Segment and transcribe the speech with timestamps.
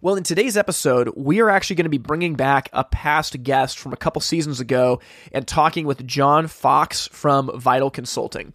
[0.00, 3.80] Well, in today's episode, we are actually going to be bringing back a past guest
[3.80, 5.00] from a couple seasons ago
[5.32, 8.54] and talking with Jon Fox from Vital Consulting.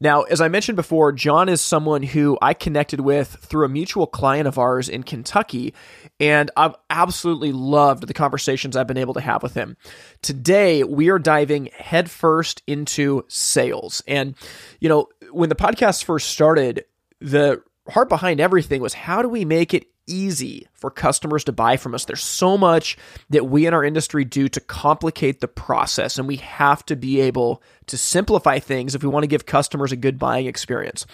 [0.00, 4.08] Now, as I mentioned before, Jon is someone who I connected with through a mutual
[4.08, 5.74] client of ours in Kentucky,
[6.18, 9.76] and I've absolutely loved the conversations I've been able to have with him.
[10.22, 14.02] Today, we are diving headfirst into sales.
[14.08, 14.34] And,
[14.80, 16.84] you know, when the podcast first started,
[17.20, 21.76] the heart behind everything was how do we make it easy for customers to buy
[21.76, 22.04] from us.
[22.04, 22.98] There's so much
[23.30, 27.20] that we in our industry do to complicate the process, and we have to be
[27.20, 31.06] able to simplify things if we want to give customers a good buying experience.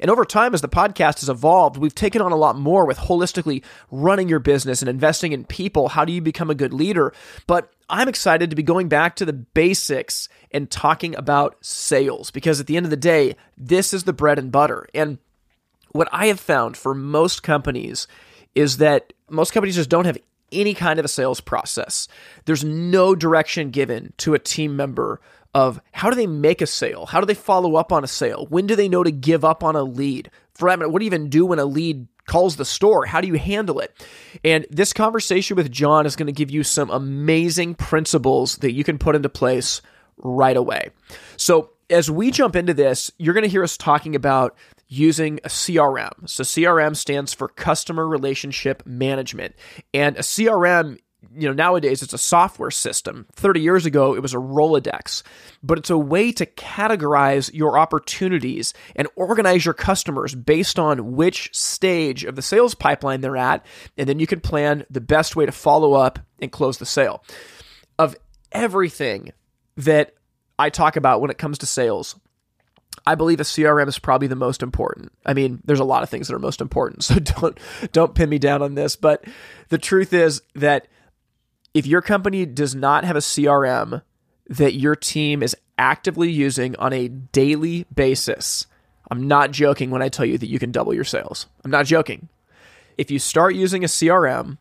[0.00, 2.98] And over time, as the podcast has evolved, we've taken on a lot more with
[2.98, 5.88] holistically running your business and investing in people.
[5.88, 7.12] How do you become a good leader?
[7.46, 12.60] But I'm excited to be going back to the basics and talking about sales because
[12.60, 14.88] at the end of the day, this is the bread and butter.
[14.92, 15.18] And
[15.96, 18.06] what I have found for most companies
[18.54, 20.18] is that most companies just don't have
[20.52, 22.08] any kind of a sales process.
[22.44, 25.20] There's no direction given to a team member
[25.54, 27.06] of how do they make a sale?
[27.06, 28.46] How do they follow up on a sale?
[28.50, 30.30] When do they know to give up on a lead?
[30.54, 33.06] For that matter, what do you even do when a lead calls the store?
[33.06, 33.96] How do you handle it?
[34.44, 38.84] And this conversation with Jon is going to give you some amazing principles that you
[38.84, 39.80] can put into place
[40.18, 40.90] right away.
[41.36, 44.56] So, as we jump into this, you're going to hear us talking about
[44.88, 46.28] using a CRM.
[46.28, 49.54] So CRM stands for customer relationship management.
[49.92, 50.98] And a CRM
[51.34, 55.22] you know nowadays it's a software system 30 years ago it was a rolodex
[55.62, 61.50] but it's a way to categorize your opportunities and organize your customers based on which
[61.52, 63.64] stage of the sales pipeline they're at
[63.96, 67.24] and then you can plan the best way to follow up and close the sale
[67.98, 68.14] of
[68.52, 69.32] everything
[69.76, 70.14] that
[70.58, 72.14] i talk about when it comes to sales
[73.04, 75.12] I believe a CRM is probably the most important.
[75.24, 77.58] I mean, there's a lot of things that are most important, so don't
[77.92, 79.24] don't pin me down on this, but
[79.68, 80.88] the truth is that
[81.74, 84.02] if your company does not have a CRM
[84.48, 88.66] that your team is actively using on a daily basis,
[89.10, 91.46] I'm not joking when I tell you that you can double your sales.
[91.64, 92.28] I'm not joking.
[92.96, 94.58] If you start using a CRM,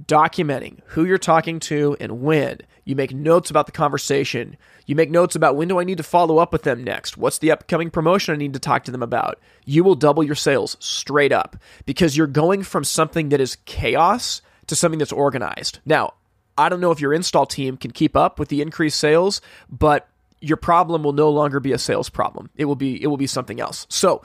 [0.00, 5.10] documenting who you're talking to and when, you make notes about the conversation, you make
[5.10, 7.16] notes about when do I need to follow up with them next?
[7.16, 9.38] What's the upcoming promotion I need to talk to them about?
[9.64, 14.42] You will double your sales straight up because you're going from something that is chaos
[14.66, 15.78] to something that's organized.
[15.84, 16.14] Now,
[16.58, 20.08] I don't know if your install team can keep up with the increased sales, but
[20.40, 22.50] your problem will no longer be a sales problem.
[22.56, 23.86] It will be it will be something else.
[23.88, 24.22] So,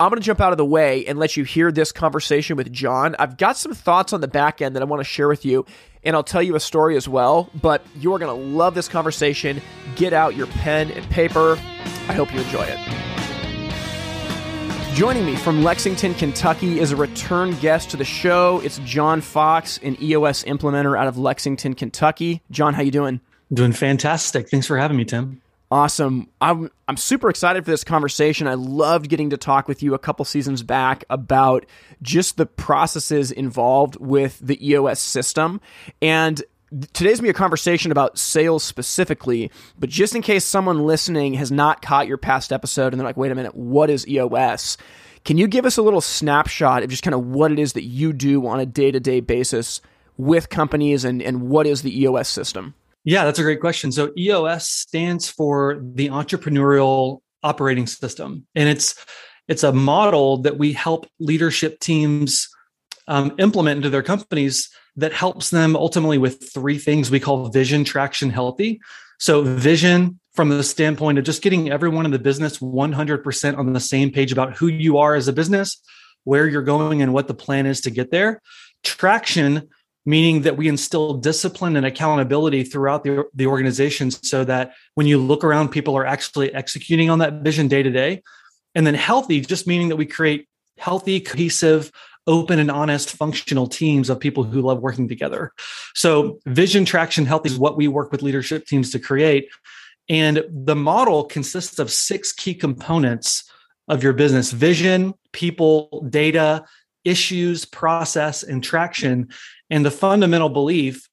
[0.00, 2.72] I'm going to jump out of the way and let you hear this conversation with
[2.72, 3.16] Jon.
[3.18, 5.66] I've got some thoughts on the back end that I want to share with you,
[6.04, 7.50] and I'll tell you a story as well.
[7.60, 9.60] But you are going to love this conversation.
[9.96, 11.58] Get out your pen and paper.
[12.06, 12.78] I hope you enjoy it.
[14.94, 18.60] Joining me from Lexington, Kentucky is a return guest to the show.
[18.62, 22.40] It's Jon Fox, an EOS implementer out of Lexington, Kentucky.
[22.52, 23.20] Jon, how you doing?
[23.52, 24.48] Doing fantastic.
[24.48, 25.42] Thanks for having me, Tim.
[25.70, 26.28] Awesome.
[26.40, 28.46] I'm I'm super excited for this conversation.
[28.46, 31.66] I loved getting to talk with you a couple seasons back about
[32.00, 35.60] just the processes involved with the EOS system.
[36.00, 36.42] And
[36.94, 41.52] today's gonna be a conversation about sales specifically, but just in case someone listening has
[41.52, 44.78] not caught your past episode and they're like, wait a minute, what is EOS?
[45.26, 47.84] Can you give us a little snapshot of just kind of what it is that
[47.84, 49.82] you do on a day-to-day basis
[50.16, 52.74] with companies and, and what is the EOS system?
[53.08, 53.90] Yeah, that's a great question.
[53.90, 59.02] So EOS stands for the entrepreneurial operating system, and it's
[59.48, 62.50] it's a model that we help leadership teams
[63.06, 67.82] um, implement into their companies that helps them ultimately with three things we call vision,
[67.82, 68.78] traction, healthy.
[69.18, 73.80] So vision from the standpoint of just getting everyone in the business 100% on the
[73.80, 75.80] same page about who you are as a business,
[76.24, 78.42] where you're going, and what the plan is to get there.
[78.84, 79.70] Traction
[80.08, 85.18] meaning that we instill discipline and accountability throughout the, the organization so that when you
[85.18, 88.22] look around, people are actually executing on that vision day to day.
[88.74, 91.92] And then healthy, just meaning that we create healthy, cohesive,
[92.26, 95.52] open and honest functional teams of people who love working together.
[95.94, 99.50] So vision traction healthy is what we work with leadership teams to create.
[100.08, 103.44] And the model consists of six key components
[103.88, 106.64] of your business vision, people, data,
[107.04, 109.28] issues, process, and traction.
[109.70, 111.08] And the fundamental belief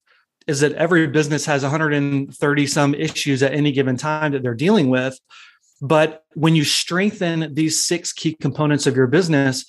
[0.47, 4.89] is that every business has 130 some issues at any given time that they're dealing
[4.89, 5.19] with.
[5.81, 9.65] But when you strengthen these six key components of your business,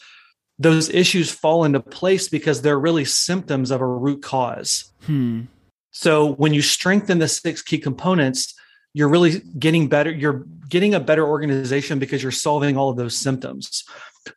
[0.59, 4.93] those issues fall into place because they're really symptoms of a root cause.
[5.05, 5.43] Hmm.
[5.91, 8.55] So when you strengthen the six key components,
[8.97, 10.11] you're really getting better.
[10.11, 13.85] You're getting a better organization because you're solving all of those symptoms.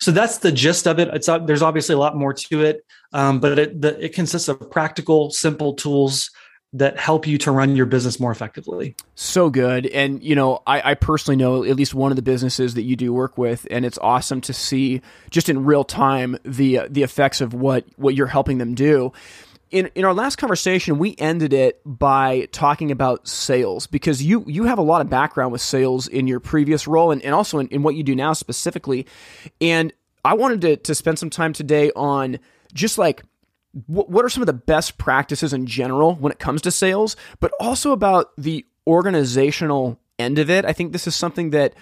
[0.01, 1.07] So that's the gist of it.
[1.13, 4.69] It's there's obviously a lot more to it, um, but it the, it consists of
[4.69, 6.29] practical, simple tools
[6.73, 8.97] that help you to run your business more effectively.
[9.15, 9.87] So good.
[9.87, 12.95] And, you know, I, I, personally know at least one of the businesses that you
[12.95, 15.01] do work with, and it's awesome to see
[15.31, 19.11] just in real time the, the effects of what, what you're helping them do.
[19.71, 24.63] In, in our last conversation, we ended it by talking about sales because you, you
[24.63, 27.67] have a lot of background with sales in your previous role and, and also in,
[27.67, 29.05] in what you do now specifically.
[29.61, 29.93] And
[30.25, 32.39] I wanted to, to spend some time today on
[32.73, 33.23] just like
[33.85, 37.51] what are some of the best practices in general when it comes to sales, but
[37.59, 40.65] also about the organizational end of it.
[40.65, 41.75] I think this is something that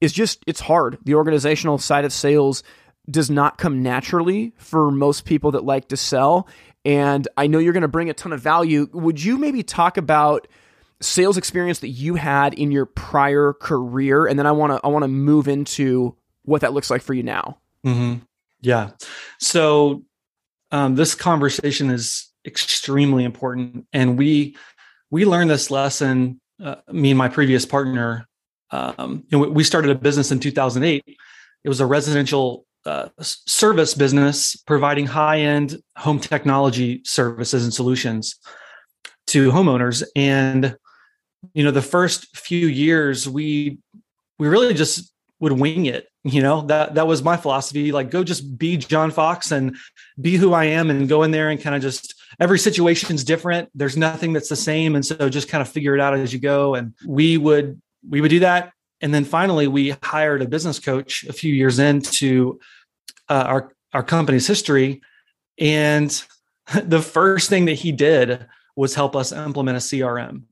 [0.00, 0.98] is just it's hard.
[1.04, 2.62] The organizational side of sales
[3.10, 6.46] does not come naturally for most people that like to sell.
[6.84, 8.88] And I know you're going to bring a ton of value.
[8.92, 10.46] Would you maybe talk about
[11.00, 14.88] sales experience that you had in your prior career, and then I want to I
[14.88, 17.58] want to move into what that looks like for you now.
[17.84, 18.20] Mm-hmm.
[18.60, 18.90] Yeah.
[19.38, 20.04] So
[20.70, 24.56] um, this conversation is extremely important, and we
[25.10, 26.40] we learned this lesson.
[26.62, 28.26] Uh, me and my previous partner,
[28.70, 31.02] um, we started a business in 2008.
[31.64, 38.36] It was a residential uh, service business providing high-end home technology services and solutions
[39.26, 40.02] to homeowners.
[40.16, 40.76] And
[41.54, 43.78] you know the first few years we
[44.38, 46.60] we really just would wing it you know?
[46.66, 49.74] That that was my philosophy like go just be jon fox and
[50.20, 53.68] be who i am and go in there and kind of just every situation's different.
[53.74, 54.94] There's nothing that's the same.
[54.94, 56.74] And so just kind of figure it out as you go.
[56.74, 61.24] And we would we would do that and then finally we hired a business coach
[61.28, 62.58] a few years into
[63.28, 65.00] uh, our our company's history.
[65.58, 66.10] And
[66.84, 70.44] the first thing that he did was help us implement a crm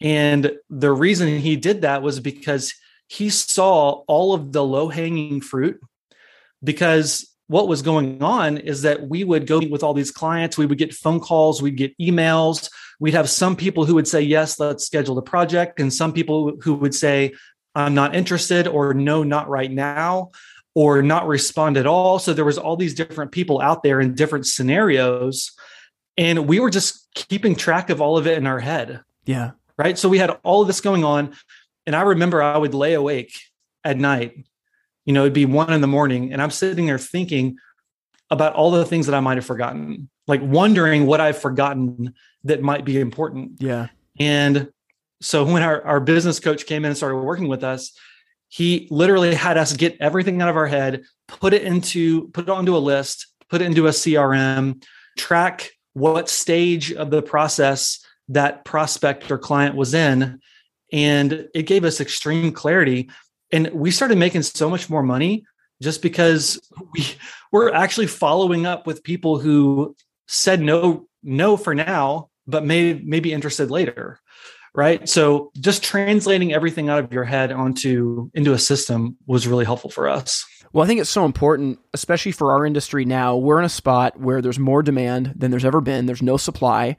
[0.00, 2.74] and the reason he did that was because
[3.08, 5.80] he saw all of the low hanging fruit
[6.62, 10.66] because what was going on is that we would go with all these clients, we
[10.66, 12.70] would get phone calls, we'd get emails.
[13.00, 16.58] We'd have some people who would say, Yes, let's schedule the project, and some people
[16.62, 17.32] who would say,
[17.78, 20.30] I'm not interested, or no, not right now,
[20.74, 22.18] or not respond at all.
[22.18, 25.52] So there was all these different people out there in different scenarios.
[26.16, 29.00] And we were just keeping track of all of it in our head.
[29.24, 29.52] Yeah.
[29.76, 29.96] Right.
[29.96, 31.34] So we had all of this going on.
[31.86, 33.32] And I remember I would lay awake
[33.84, 34.44] at night.
[35.06, 37.56] You know, it'd be one in the morning, and I'm sitting there thinking
[38.30, 42.12] about all the things that I might have forgotten, like wondering what I've forgotten
[42.44, 43.52] that might be important.
[43.62, 43.86] Yeah.
[44.20, 44.70] And
[45.20, 47.92] so when our, our business coach came in and started working with us,
[48.48, 52.50] he literally had us get everything out of our head, put it into put it
[52.50, 54.82] onto a list, put it into a CRM,
[55.18, 60.40] track what stage of the process that prospect or client was in,
[60.92, 63.10] and it gave us extreme clarity.
[63.50, 65.44] And we started making so much more money
[65.82, 66.60] just because
[66.94, 67.04] we
[67.52, 69.94] were actually following up with people who
[70.26, 74.20] said no no for now but may may be interested later
[74.78, 79.64] right so just translating everything out of your head onto into a system was really
[79.64, 83.36] helpful for us well, I think it's so important, especially for our industry now.
[83.36, 86.04] We're in a spot where there's more demand than there's ever been.
[86.06, 86.96] There's no supply.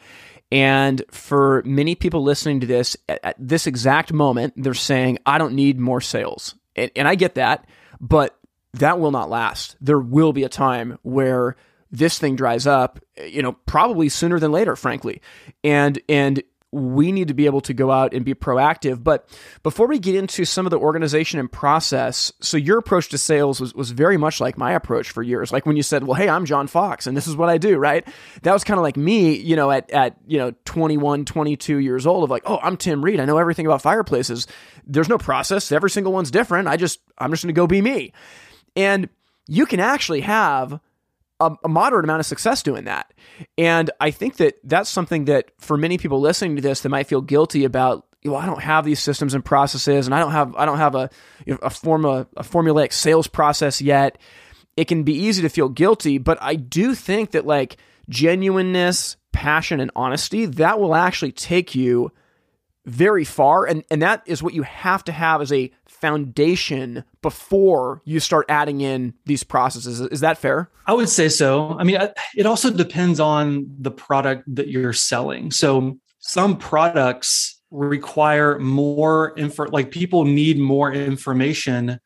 [0.51, 5.53] And for many people listening to this at, this exact moment, they're saying, I don't
[5.53, 6.55] need more sales.
[6.75, 7.67] And, and I get that,
[8.01, 8.37] but
[8.73, 9.75] that will not last.
[9.79, 11.55] There will be a time where
[11.91, 15.21] this thing dries up, you know, probably sooner than later, frankly.
[15.63, 19.03] And and we need to be able to go out and be proactive.
[19.03, 19.27] But
[19.63, 23.59] before we get into some of the organization and process, so your approach to sales
[23.59, 25.51] was, was very much like my approach for years.
[25.51, 27.77] Like when you said, well, hey, I'm Jon Fox and this is what I do,
[27.77, 28.07] right?
[28.43, 32.05] That was kind of like me, you know, at, at, you know, 21, 22 years
[32.05, 33.19] old of like, oh, I'm Tim Reed.
[33.19, 34.45] I know everything about fireplaces.
[34.85, 35.71] There's no process.
[35.71, 36.67] Every single one's different.
[36.67, 38.13] I just, I'm just going to go be me.
[38.75, 39.09] And
[39.47, 40.79] you can actually have
[41.39, 43.13] a, a, moderate amount of success doing that.
[43.57, 47.07] And I think that that's something that for many people listening to this, they might
[47.07, 48.05] feel guilty about.
[48.25, 50.93] Well, I don't have these systems and processes, and I don't have I don't have
[50.93, 51.09] a
[51.45, 54.17] you know, a form a, a formulaic sales process yet.
[54.75, 57.77] It can be easy to feel guilty, but I do think that like
[58.09, 62.11] genuineness, passion, and honesty that will actually take you
[62.85, 68.01] very far, and and that is what you have to have as a foundation before
[68.05, 69.99] you start adding in these processes.
[69.99, 70.69] Is that fair?
[70.85, 71.77] I would say so.
[71.79, 71.99] I mean,
[72.35, 75.51] it also depends on the product that you're selling.
[75.51, 81.99] So some products require more info like people need more information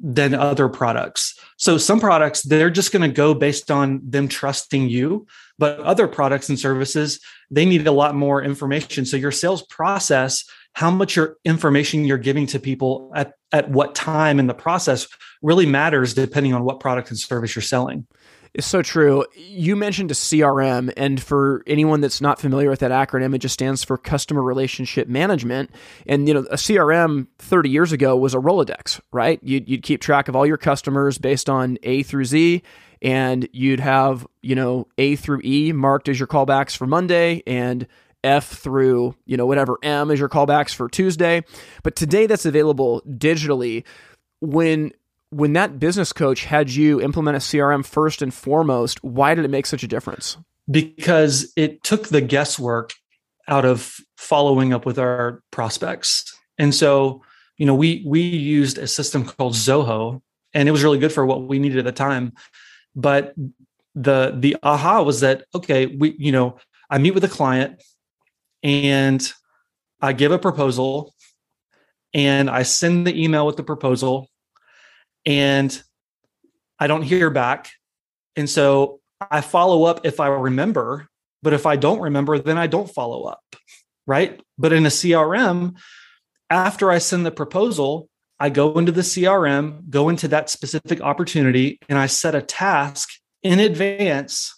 [0.00, 1.38] than other products.
[1.56, 5.26] So some products they're just going to go based on them trusting you,
[5.58, 9.04] but other products and services they need a lot more information.
[9.04, 13.94] So your sales process, how much your information you're giving to people at at what
[13.94, 15.08] time in the process
[15.40, 18.06] really matters depending on what product and service you're selling.
[18.52, 19.24] It's so true.
[19.36, 23.54] You mentioned a CRM, and for anyone that's not familiar with that acronym, it just
[23.54, 25.70] stands for Customer Relationship Management.
[26.06, 29.40] And you know, a CRM 30 years ago was a Rolodex, right?
[29.42, 32.62] You'd, you'd keep track of all your customers based on A through Z,
[33.02, 37.88] and you'd have you know A through E marked as your callbacks for Monday, and
[38.24, 41.44] F through, you know, whatever M is your callbacks for Tuesday.
[41.82, 43.84] But today that's available digitally.
[44.40, 44.92] When
[45.30, 49.50] when that business coach had you implement a CRM first and foremost, why did it
[49.50, 50.36] make such a difference?
[50.70, 52.94] Because it took the guesswork
[53.48, 56.34] out of following up with our prospects.
[56.56, 57.22] And so,
[57.58, 60.22] you know, we we used a system called Zoho
[60.54, 62.32] and it was really good for what we needed at the time.
[62.94, 63.34] But
[63.94, 67.82] the the aha was that okay, we you know, I meet with a client
[68.64, 69.32] and
[70.00, 71.14] I give a proposal
[72.14, 74.28] and I send the email with the proposal
[75.26, 75.80] and
[76.78, 77.70] I don't hear back.
[78.36, 81.06] And so I follow up if I remember,
[81.42, 83.42] but if I don't remember, then I don't follow up.
[84.06, 84.40] Right.
[84.58, 85.76] But in a CRM,
[86.50, 88.08] after I send the proposal,
[88.40, 93.10] I go into the CRM, go into that specific opportunity, and I set a task
[93.42, 94.54] in advance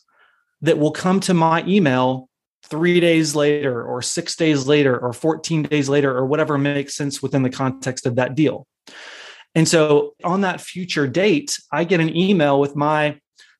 [0.62, 2.28] that will come to my email
[2.68, 7.22] three days later, or six days later, or 14 days later, or whatever makes sense
[7.22, 8.66] within the context of that deal.
[9.54, 13.18] And so on that future date, I get an email with my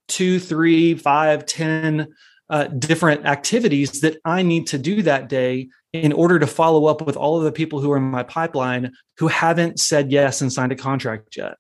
[0.08, 2.08] two, three, five, ten
[2.48, 7.02] uh, different activities that I need to do that day in order to follow up
[7.02, 10.52] with all of the people who are in my pipeline who haven't said yes and
[10.52, 11.54] signed a contract yet.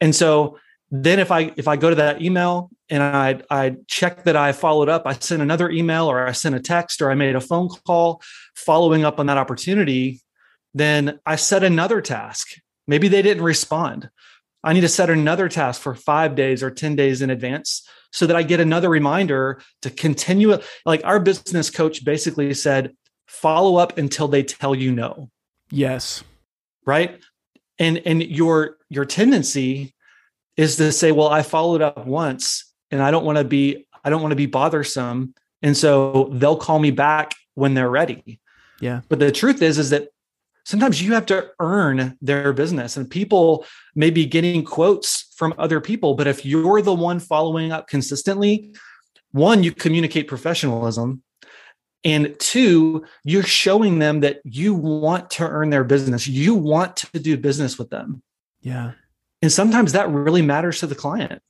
[0.00, 0.58] And so
[0.92, 4.52] then if I if I go to that email and I I check that I
[4.52, 7.40] followed up, I sent another email or I sent a text or I made a
[7.40, 8.22] phone call
[8.54, 10.20] following up on that opportunity,
[10.72, 14.10] then I set another task Maybe they didn't respond.
[14.64, 18.26] I need to set another task for five days or 10 days in advance so
[18.26, 20.58] that I get another reminder to continue.
[20.84, 22.94] Like our business coach basically said,
[23.26, 25.30] follow up until they tell you no.
[25.70, 26.22] Yes.
[26.84, 27.20] Right.
[27.78, 29.94] And and your your tendency
[30.56, 34.10] is to say, well, I followed up once and I don't want to be, I
[34.10, 35.34] don't want to be bothersome.
[35.62, 38.40] And so they'll call me back when they're ready.
[38.80, 39.02] Yeah.
[39.08, 40.08] But the truth is, is that
[40.64, 45.80] sometimes you have to earn their business and people may be getting quotes from other
[45.80, 48.74] people but if you're the one following up consistently
[49.32, 51.22] one you communicate professionalism
[52.04, 57.18] and two you're showing them that you want to earn their business you want to
[57.18, 58.22] do business with them
[58.60, 58.92] yeah
[59.42, 61.42] and sometimes that really matters to the client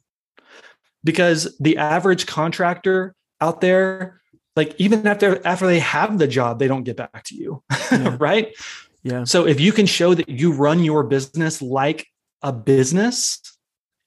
[1.04, 4.20] because the average contractor out there
[4.56, 8.16] like even after after they have the job they don't get back to you yeah.
[8.20, 8.54] right
[9.02, 9.24] yeah.
[9.24, 12.06] So if you can show that you run your business like
[12.42, 13.40] a business,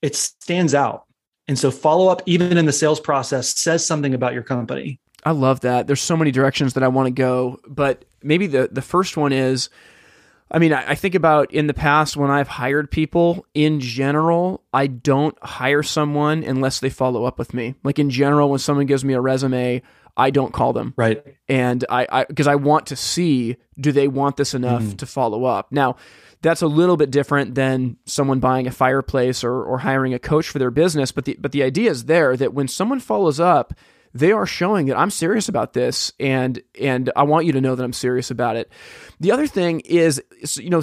[0.01, 1.03] it stands out.
[1.47, 4.99] And so follow up, even in the sales process, says something about your company.
[5.23, 5.87] I love that.
[5.87, 9.33] There's so many directions that I want to go, but maybe the the first one
[9.33, 9.69] is
[10.51, 14.63] I mean, I, I think about in the past when I've hired people, in general,
[14.71, 17.75] I don't hire someone unless they follow up with me.
[17.83, 19.81] Like in general, when someone gives me a resume,
[20.17, 20.93] I don't call them.
[20.95, 21.23] Right.
[21.49, 24.97] And I, because I, I, want to see do they want this enough mm.
[24.99, 25.71] to follow up.
[25.71, 25.97] Now,
[26.41, 30.47] that's a little bit different than someone buying a fireplace or, or hiring a coach
[30.47, 31.11] for their business.
[31.11, 33.73] But the, but the idea is there that when someone follows up,
[34.15, 37.75] they are showing that I'm serious about this and and I want you to know
[37.75, 38.71] that I'm serious about it.
[39.19, 40.23] The other thing is,
[40.55, 40.81] you know,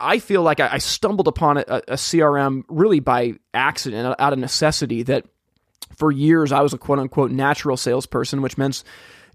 [0.00, 5.04] I feel like I, stumbled upon a, a CRM really by accident, out of necessity.
[5.04, 5.24] That
[5.96, 8.82] for years I was a quote unquote natural salesperson, which meant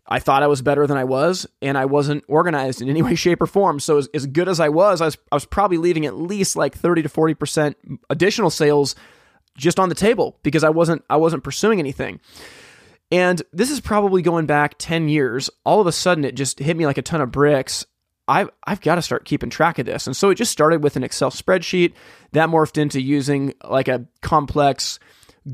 [0.05, 3.15] I thought I was better than I was, and I wasn't organized in any way,
[3.15, 3.79] shape, or form.
[3.79, 6.57] So as, as good as I was, I was I was probably leaving at least
[6.57, 7.77] like thirty to forty percent
[8.09, 8.95] additional sales
[9.55, 12.19] just on the table because I wasn't I wasn't pursuing anything.
[13.11, 15.49] And this is probably going back 10 years.
[15.63, 17.85] All of a sudden, it just hit me like a ton of bricks.
[18.27, 20.05] I've, I've got to start keeping track of this.
[20.05, 21.93] And so it just started with an Excel spreadsheet
[22.33, 24.99] that morphed into using like a complex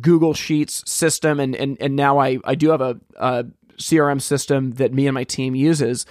[0.01, 1.39] Google Sheets system.
[1.39, 3.45] And, and, and now I, I do have a, a
[3.77, 6.05] CRM system that me and my team uses.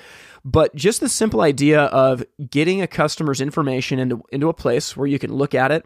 [0.47, 5.07] But just the simple idea of getting a customer's information into, into a place where
[5.07, 5.85] you can look at it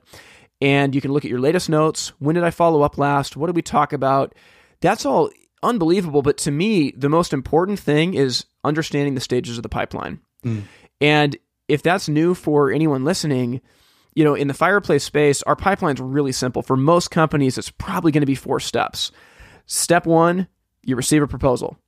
[0.60, 2.12] and you can look at your latest notes.
[2.20, 3.36] When did I follow up last?
[3.36, 4.34] What did we talk about?
[4.80, 5.30] That's all
[5.62, 6.22] unbelievable.
[6.22, 10.20] But to me, the most important thing is understanding the stages of the pipeline.
[10.44, 10.62] Mm.
[11.00, 11.36] And
[11.68, 13.60] if that's new for anyone listening,
[14.14, 16.62] you know, in the fireplace space, our pipeline's really simple.
[16.62, 19.12] For most companies, it's probably going to be four steps.
[19.66, 20.48] Step one,
[20.82, 21.78] you receive a proposal.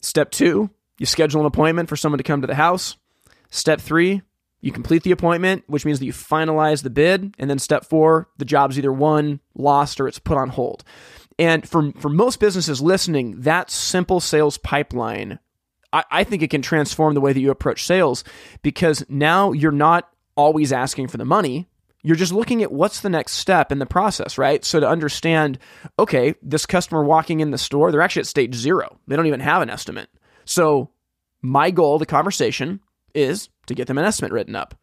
[0.00, 2.96] Step two, you schedule an appointment for someone to come to the house.
[3.50, 4.22] Step three,
[4.60, 7.34] you complete the appointment, which means that you finalize the bid.
[7.38, 10.84] And then step four, the job's either won, lost, or it's put on hold.
[11.38, 15.38] And for, for most businesses listening, that simple sales pipeline,
[15.92, 18.24] I, I think it can transform the way that you approach sales
[18.62, 21.68] because now you're not always asking for the money.
[22.02, 24.64] You're just looking at what's the next step in the process, right?
[24.64, 25.58] So to understand,
[25.98, 28.98] okay, this customer walking in the store, they're actually at stage zero.
[29.06, 30.08] They don't even have an estimate.
[30.44, 30.90] So
[31.42, 32.80] my goal, the conversation,
[33.14, 34.74] is to get them an estimate written up.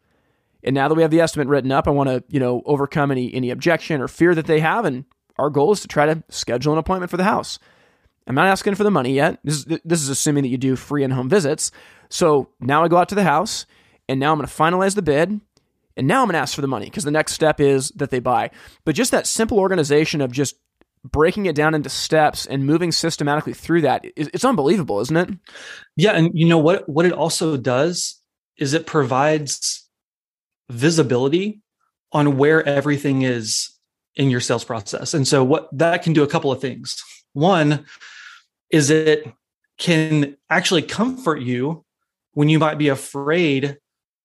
[0.62, 3.10] And now that we have the estimate written up, I want to, you know, overcome
[3.10, 5.04] any any objection or fear that they have and
[5.40, 7.58] our goal is to try to schedule an appointment for the house.
[8.26, 9.40] I'm not asking for the money yet.
[9.42, 11.72] This is, this is assuming that you do free and home visits.
[12.10, 13.66] So now I go out to the house
[14.08, 15.40] and now I'm going to finalize the bid
[15.96, 18.10] and now I'm going to ask for the money because the next step is that
[18.10, 18.50] they buy.
[18.84, 20.56] But just that simple organization of just
[21.02, 25.30] breaking it down into steps and moving systematically through that, it's unbelievable, isn't it?
[25.96, 26.12] Yeah.
[26.12, 28.20] And you know what, what it also does
[28.58, 29.88] is it provides
[30.68, 31.62] visibility
[32.12, 33.70] on where everything is
[34.16, 35.14] in your sales process.
[35.14, 37.02] And so what that can do a couple of things.
[37.32, 37.84] One
[38.70, 39.32] is it
[39.78, 41.84] can actually comfort you
[42.32, 43.78] when you might be afraid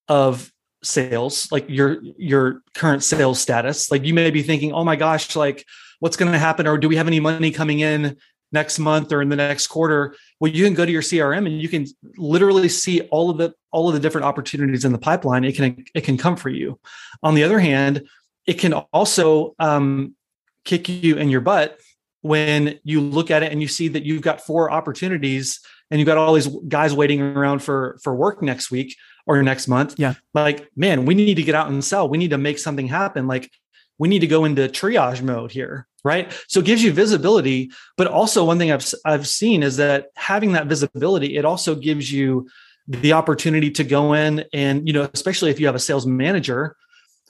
[0.08, 0.52] of
[0.84, 3.92] sales, like your your current sales status.
[3.92, 5.66] Like you may be thinking, "Oh my gosh, like
[6.00, 8.18] what's going to happen or do we have any money coming in
[8.52, 11.62] next month or in the next quarter?" Well, you can go to your CRM and
[11.62, 11.88] you can
[12.18, 15.44] literally see all of the all of the different opportunities in the pipeline.
[15.44, 16.80] It can it can comfort you.
[17.24, 18.04] On the other hand,
[18.46, 20.16] it can also um,
[20.64, 21.80] kick you in your butt
[22.22, 25.60] when you look at it and you see that you've got four opportunities
[25.92, 28.96] and you've got all these guys waiting around for for work next week
[29.28, 29.96] or next month.
[29.98, 30.16] Yeah.
[30.34, 32.10] Like, man, we need to get out and sell.
[32.10, 33.28] We need to make something happen.
[33.28, 33.52] Like,
[33.98, 36.36] we need to go into triage mode here, right?
[36.48, 40.54] So it gives you visibility, but also one thing I've I've seen is that having
[40.54, 42.48] that visibility, it also gives you
[42.88, 46.76] the opportunity to go in and, you know, especially if you have a sales manager,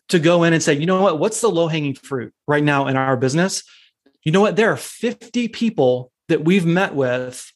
[0.09, 2.87] to go in and say, you know what, what's the low hanging fruit right now
[2.87, 3.63] in our business?
[4.23, 7.51] You know what, there are 50 people that we've met with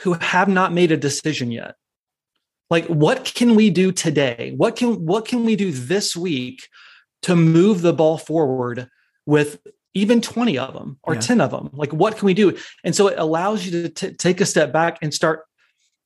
[0.00, 1.76] who have not made a decision yet.
[2.70, 4.54] Like, what can we do today?
[4.56, 6.68] What can what can we do this week
[7.22, 8.88] to move the ball forward
[9.26, 9.60] with
[9.94, 11.20] even 20 of them or yeah.
[11.20, 11.68] 10 of them?
[11.74, 12.56] Like, what can we do?
[12.82, 15.44] And so it allows you to t- take a step back and start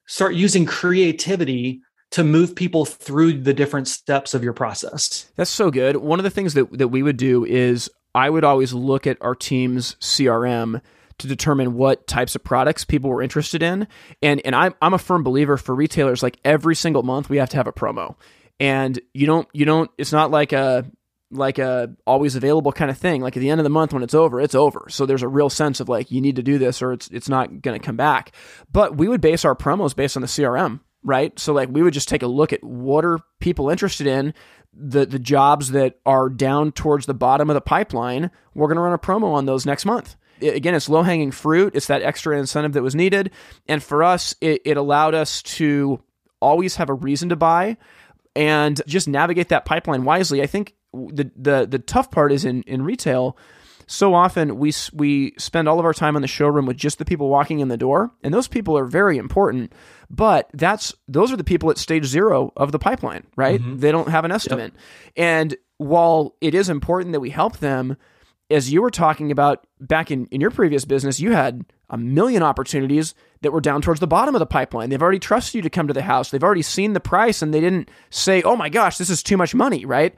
[0.09, 5.31] start using creativity to move people through the different steps of your process.
[5.37, 5.97] That's so good.
[5.97, 9.19] One of the things that, that we would do is I would always look at
[9.21, 10.81] our team's CRM
[11.19, 13.89] to determine what types of products people were interested in.
[14.23, 17.51] And and I'm I'm a firm believer for retailers like every single month we have
[17.51, 18.17] to have a promo.
[18.61, 20.91] And you don't you don't it's not like a
[21.31, 23.21] like a always available kind of thing.
[23.21, 24.87] Like at the end of the month when it's over, it's over.
[24.89, 27.29] So there's a real sense of like you need to do this or it's it's
[27.29, 28.33] not going to come back.
[28.71, 31.39] But we would base our promos based on the CRM right?
[31.39, 34.35] So like we would just take a look at what are people interested in,
[34.75, 38.31] the the jobs that are down towards the bottom of the pipeline.
[38.55, 40.17] We're going to run a promo on those next month.
[40.41, 41.75] It, again, it's low hanging fruit.
[41.75, 43.31] It's that extra incentive that was needed,
[43.67, 46.03] and for us, it, it allowed us to
[46.41, 47.79] always have a reason to buy
[48.35, 50.43] and just navigate that pipeline wisely.
[50.43, 53.39] I think the the the tough part is in in retail
[53.87, 57.05] so often we we spend all of our time in the showroom with just the
[57.05, 59.73] people walking in the door, and those people are very important.
[60.11, 63.61] But that's those are the people at stage zero of the pipeline, right?
[63.61, 63.79] Mm-hmm.
[63.79, 64.83] They don't have an estimate, yep.
[65.17, 67.97] and while it is important that we help them,
[68.51, 72.43] as you were talking about back in, in your previous business, you had a million
[72.43, 74.91] opportunities that were down towards the bottom of the pipeline.
[74.91, 76.31] They've already trusted you to come to the house.
[76.31, 79.37] They've already seen the price and they didn't say, oh my gosh, this is too
[79.37, 80.15] much money, right?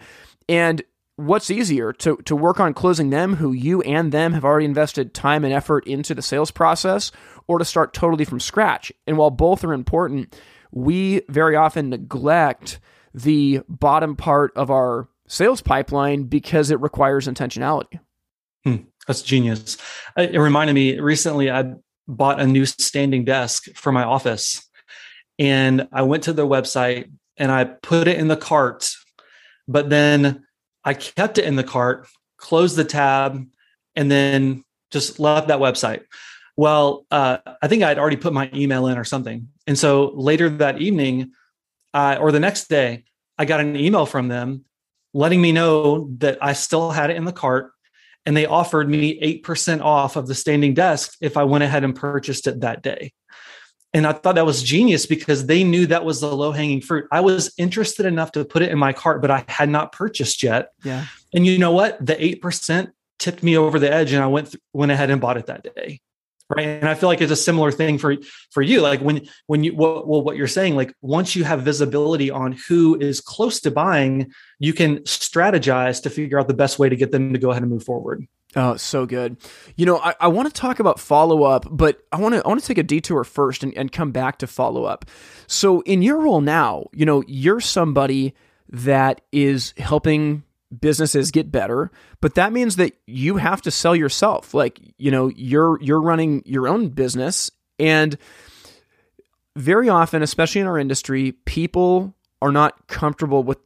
[0.48, 0.82] And
[1.18, 5.12] what's easier to, to work on closing them who you and them have already invested
[5.12, 7.10] time and effort into the sales process
[7.48, 8.92] or to start totally from scratch?
[9.06, 10.34] And while both are important
[10.70, 12.78] we very often neglect
[13.14, 17.98] the bottom part of our sales pipeline because it requires intentionality.
[18.64, 18.76] Hmm,
[19.06, 19.76] that's genius.
[20.16, 21.72] It reminded me recently i
[22.06, 24.66] bought a new standing desk for my office
[25.38, 28.90] and i went to their website and i put it in the cart
[29.66, 30.46] but then
[30.84, 33.44] I kept it in the cart, closed the tab,
[33.96, 36.02] and then just left that website.
[36.56, 39.48] Well, uh, I think I'd already put my email in or something.
[39.66, 41.32] And so later that evening,
[41.94, 43.04] uh, or the next day,
[43.38, 44.64] I got an email from them
[45.14, 47.72] letting me know that I still had it in the cart
[48.26, 51.94] and they offered me 8% off of the standing desk if I went ahead and
[51.94, 53.12] purchased it that day.
[53.94, 57.06] And I thought that was genius because they knew that was the low hanging fruit.
[57.10, 60.42] I was interested enough to put it in my cart, but I had not purchased
[60.42, 60.72] yet.
[60.84, 61.06] Yeah.
[61.32, 62.04] And you know what?
[62.04, 65.38] The 8% tipped me over the edge and I went, th- went ahead and bought
[65.38, 66.00] it that day
[66.48, 68.16] right and i feel like it's a similar thing for
[68.50, 71.62] for you like when when you well, well what you're saying like once you have
[71.62, 76.78] visibility on who is close to buying you can strategize to figure out the best
[76.78, 78.26] way to get them to go ahead and move forward
[78.60, 79.36] Oh, so good.
[79.76, 82.48] You know, I, I want to talk about follow up, but I want to I
[82.48, 85.04] want to take a detour first and, and come back to follow up.
[85.46, 88.34] So in your role now, you know, you're somebody
[88.68, 90.42] that is helping
[90.80, 91.90] businesses get better
[92.20, 96.42] but that means that you have to sell yourself like you know you're you're running
[96.44, 98.18] your own business and
[99.56, 103.56] very often especially in our industry people are not comfortable with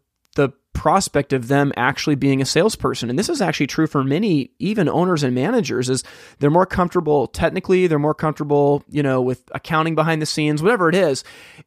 [0.72, 3.10] prospect of them actually being a salesperson.
[3.10, 6.02] And this is actually true for many even owners and managers is
[6.38, 10.88] they're more comfortable technically they're more comfortable you know with accounting behind the scenes whatever
[10.88, 11.24] it is.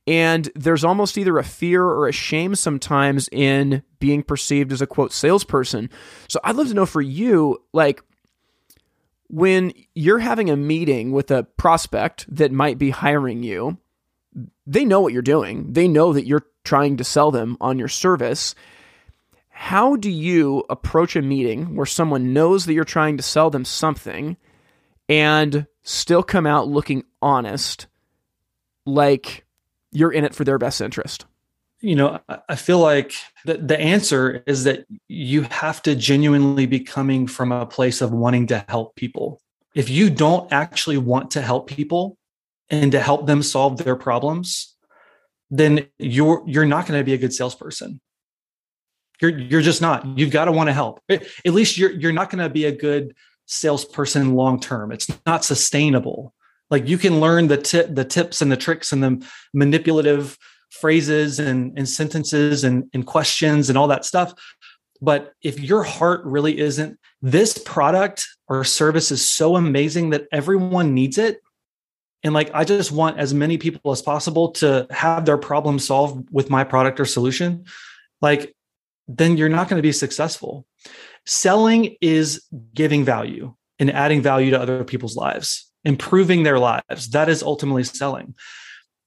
[0.08, 4.88] And there's almost either a fear or a shame sometimes in being perceived as a
[4.88, 5.89] quote salesperson.
[6.28, 8.02] So i'd love to know for you like
[9.28, 13.78] when you're having a meeting with a prospect that might be hiring you
[14.68, 15.74] they know what you're doing.
[15.74, 18.56] They know that you're trying to sell them on your service
[19.58, 23.63] how do you approach a meeting where someone knows that you're trying to sell them
[23.63, 24.36] something
[25.08, 27.88] and still come out looking honest,
[28.86, 29.46] like
[29.94, 31.26] you're in it for their best interest?
[31.80, 33.13] You know, I feel like
[33.46, 38.12] the, the answer is that you have to genuinely be coming from a place of
[38.12, 39.41] wanting to help people.
[39.74, 42.18] If you don't actually want to help people
[42.70, 44.76] and to help them solve their problems,
[45.50, 48.02] then you're you're not going to be a good salesperson
[49.21, 50.17] you're you're just not.
[50.17, 51.01] You've got to want to help.
[51.10, 54.91] At least you're you're not going to be a good salesperson long term.
[54.91, 56.34] It's not sustainable.
[56.69, 60.38] Like you can learn the tip, the tips and the tricks and the manipulative
[60.71, 64.34] phrases and, and sentences and, and questions and all that stuff.
[65.01, 70.93] But if your heart really isn't, this product or service is so amazing that everyone
[70.93, 71.41] needs it.
[72.23, 76.28] And like, I just want as many people as possible to have their problem solved
[76.32, 77.65] with my product or solution.
[78.21, 78.55] Like,
[79.08, 80.65] then you're not going to be successful.
[81.26, 87.10] Selling is giving value and adding value to other people's lives, improving their lives.
[87.10, 88.36] That is ultimately selling.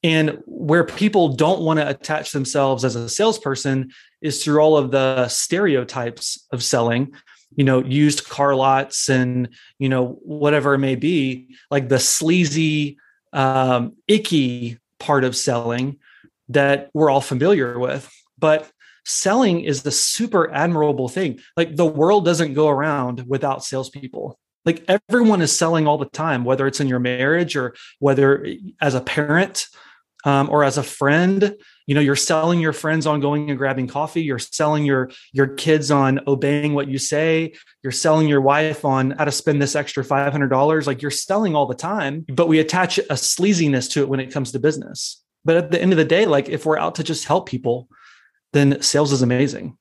[0.02, 4.90] And where people don't want to attach themselves as a salesperson is through all of
[4.90, 7.12] the stereotypes of selling,
[7.56, 12.98] you know, used car lots and, you know, whatever it may be, like the sleazy,
[13.32, 15.98] um, icky part of selling
[16.48, 18.08] that we're all familiar with.
[18.38, 18.70] But
[19.08, 21.40] selling is the super admirable thing.
[21.56, 24.38] Like the world doesn't go around without salespeople.
[24.64, 28.46] Like everyone is selling all the time, whether it's in your marriage or whether
[28.80, 29.66] as a parent
[30.24, 31.56] um, or as a friend.
[31.86, 34.22] You know, you're selling your friends on going and grabbing coffee.
[34.22, 37.54] You're selling your your kids on obeying what you say.
[37.82, 40.86] You're selling your wife on how to spend this extra five hundred dollars.
[40.86, 44.32] Like you're selling all the time, but we attach a sleaziness to it when it
[44.32, 45.22] comes to business.
[45.46, 47.88] But at the end of the day, like if we're out to just help people,
[48.52, 49.76] then sales is amazing.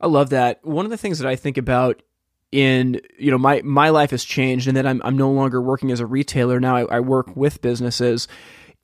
[0.00, 0.64] I love that.
[0.64, 2.02] One of the things that I think about
[2.50, 5.90] in you know my my life has changed and that I'm I'm no longer working
[5.90, 8.26] as a retailer now I, I work with businesses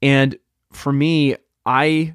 [0.03, 0.37] and
[0.73, 2.15] for me I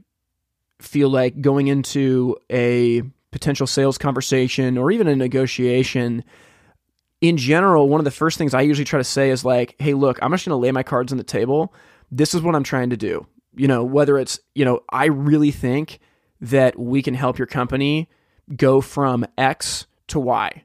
[0.79, 3.01] feel like going into a
[3.31, 6.23] potential sales conversation or even a negotiation
[7.19, 9.95] in general one of the first things I usually try to say is like hey
[9.95, 11.73] look I'm just going to lay my cards on the table
[12.11, 15.49] this is what I'm trying to do you know whether it's you know I really
[15.49, 15.99] think
[16.41, 18.09] that we can help your company
[18.55, 20.63] go from X to Y.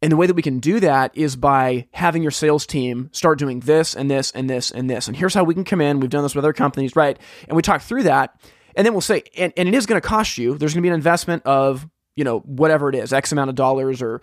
[0.00, 3.38] And the way that we can do that is by having your sales team start
[3.38, 5.08] doing this and this and this and this.
[5.08, 5.98] And here's how we can come in.
[5.98, 7.18] We've done this with other companies, right?
[7.48, 8.40] And we talk through that.
[8.76, 10.56] And then we'll say, and, and it is going to cost you.
[10.56, 13.56] There's going to be an investment of, you know, whatever it is, X amount of
[13.56, 14.22] dollars or,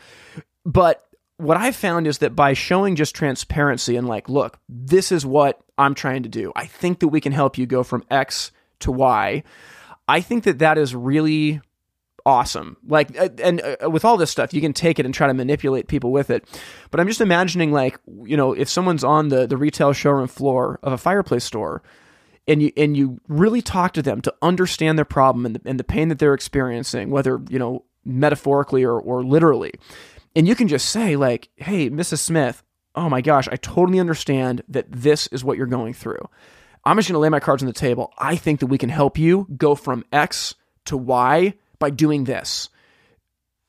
[0.66, 1.06] but
[1.38, 5.60] what I've found is that by showing just transparency and like, look, this is what
[5.78, 6.54] I'm trying to do.
[6.56, 9.44] I think that we can help you go from X to Y.
[10.08, 11.62] I think that that is really
[12.26, 12.78] awesome.
[12.88, 15.34] Like, uh, and uh, with all this stuff, you can take it and try to
[15.34, 16.46] manipulate people with it.
[16.92, 20.80] But I'm just imagining, like, you know, if someone's on the the retail showroom floor
[20.84, 21.84] of a fireplace store,
[22.48, 25.80] and you and you really talk to them to understand their problem and the, and
[25.80, 29.74] the pain that they're experiencing, whether you know metaphorically or or literally,
[30.36, 32.20] and you can just say like, "Hey, Mrs.
[32.20, 32.64] Smith."
[32.98, 36.30] Oh my gosh, I totally understand that this is what you're going through.
[36.86, 38.14] I'm just going to lay my cards on the table.
[38.18, 42.70] I think that we can help you go from X to Y by doing this.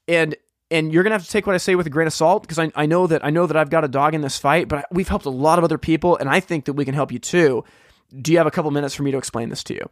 [0.09, 0.37] And
[0.71, 2.59] and you're gonna have to take what I say with a grain of salt because
[2.59, 4.85] I, I know that I know that I've got a dog in this fight, but
[4.91, 7.19] we've helped a lot of other people, and I think that we can help you
[7.19, 7.65] too.
[8.21, 9.89] do you have a couple minutes for me to explain this to you?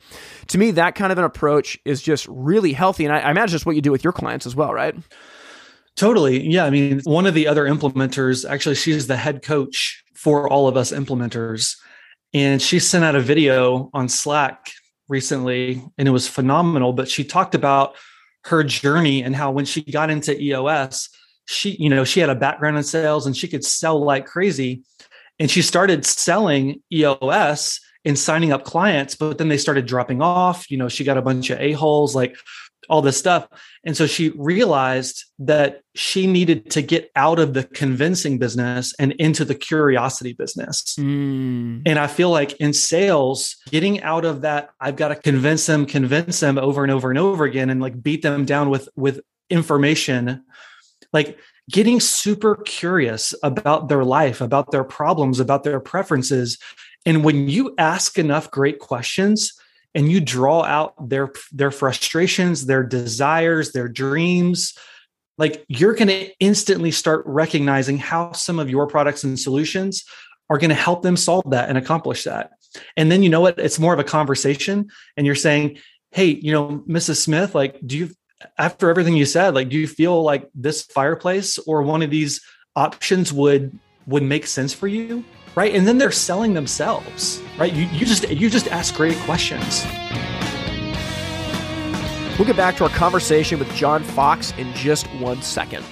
[0.48, 3.04] To me, that kind of an approach is just really healthy.
[3.04, 4.94] And I, I imagine it's what you do with your clients as well, right?
[5.96, 6.48] Totally.
[6.48, 6.64] Yeah.
[6.64, 10.76] I mean, one of the other implementers, actually, she's the head coach for all of
[10.76, 11.76] us implementers.
[12.35, 14.73] And she sent out a video on Slack
[15.09, 16.92] recently, and it was phenomenal.
[16.92, 17.94] But she talked about
[18.44, 21.09] her journey and how when she got into EOS,
[21.47, 24.83] she, you know, she had a background in sales and she could sell like crazy.
[25.38, 30.70] And she started selling EOS and signing up clients, but then they started dropping off.
[30.70, 32.37] You know, she got a bunch of a-holes like
[32.88, 33.49] all this stuff.
[33.85, 39.12] And so she realized that she needed to get out of the convincing business and
[39.12, 40.97] into the curiosity business.
[40.99, 41.83] Mm.
[41.87, 45.87] And I feel like in sales, getting out of that, I've got to convince them,
[45.87, 49.20] convince them over and over and over again and like beat them down with with
[49.51, 50.44] information.
[51.12, 51.38] Like
[51.70, 56.59] getting super curious about their life, about their problems, about their preferences.
[57.07, 59.53] And when you ask enough great questions
[59.94, 64.76] and you draw out their their frustrations, their desires, their dreams,
[65.38, 70.04] like you're going to instantly start recognizing how some of your products and solutions
[70.50, 72.50] are going to help them solve that and accomplish that.
[72.96, 73.59] And then you know what?
[73.59, 75.78] It's more of a conversation and you're saying,
[76.11, 77.16] "Hey, you know, Mrs.
[77.16, 78.11] Smith, like do you
[78.59, 82.40] after everything you said, like, do you feel like this fireplace or one of these
[82.76, 85.24] options would would make sense for you?
[85.54, 85.74] Right.
[85.74, 87.73] And then they're selling themselves, right?
[87.73, 89.85] You, you just you just ask great questions.
[92.38, 95.85] We'll get back to our conversation with Jon Fox in just one second.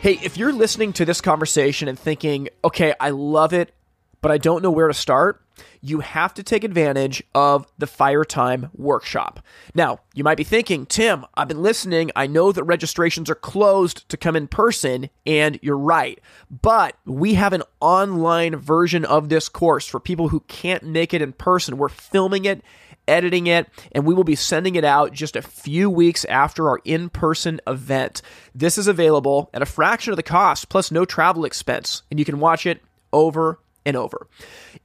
[0.00, 3.74] Hey, if you're listening to this conversation and thinking, okay, I love it,
[4.20, 5.42] but I don't know where to start,
[5.80, 9.40] you have to take advantage of the Fire Time workshop.
[9.74, 12.10] Now, you might be thinking, Tim, I've been listening.
[12.14, 16.20] I know that registrations are closed to come in person, and you're right.
[16.50, 21.22] But we have an online version of this course for people who can't make it
[21.22, 21.78] in person.
[21.78, 22.62] We're filming it
[23.08, 26.80] editing it, and we will be sending it out just a few weeks after our
[26.84, 28.22] in person event.
[28.54, 32.24] This is available at a fraction of the cost, plus no travel expense, and you
[32.24, 32.80] can watch it
[33.12, 33.58] over
[33.90, 34.26] and over.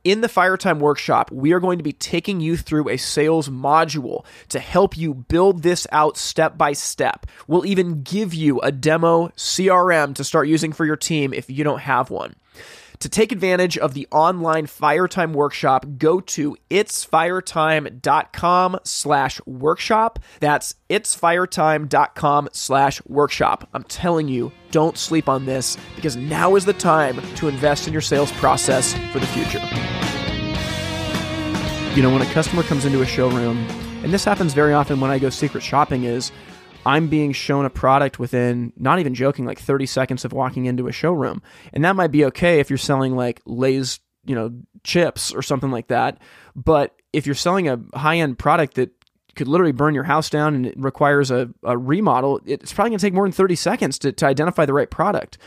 [0.04, 4.26] In the Firetime workshop, we are going to be taking you through a sales module
[4.50, 7.26] to help you build this out step by step.
[7.48, 11.64] We'll even give you a demo CRM to start using for your team if you
[11.64, 12.36] don't have one.
[13.00, 20.20] To take advantage of the online Firetime workshop, go to itsfiretime.com slash workshop.
[20.40, 23.70] That's itsfiretime.com slash workshop.
[23.74, 27.94] I'm telling you, don't sleep on this because now is the time to invest in
[27.94, 29.62] your sales process for the future.
[31.96, 33.58] You know, when a customer comes into a showroom,
[34.04, 36.32] and this happens very often when I go secret shopping, is
[36.86, 40.88] I'm being shown a product within, not even joking, like 30 seconds of walking into
[40.88, 41.42] a showroom.
[41.74, 44.52] And that might be okay if you're selling like Lay's, you know,
[44.84, 46.20] chips or something like that.
[46.56, 48.92] But if you're selling a high end product that
[49.36, 53.00] could literally burn your house down and it requires a, a remodel, it's probably going
[53.00, 55.38] to take more than 30 seconds to, to identify the right product.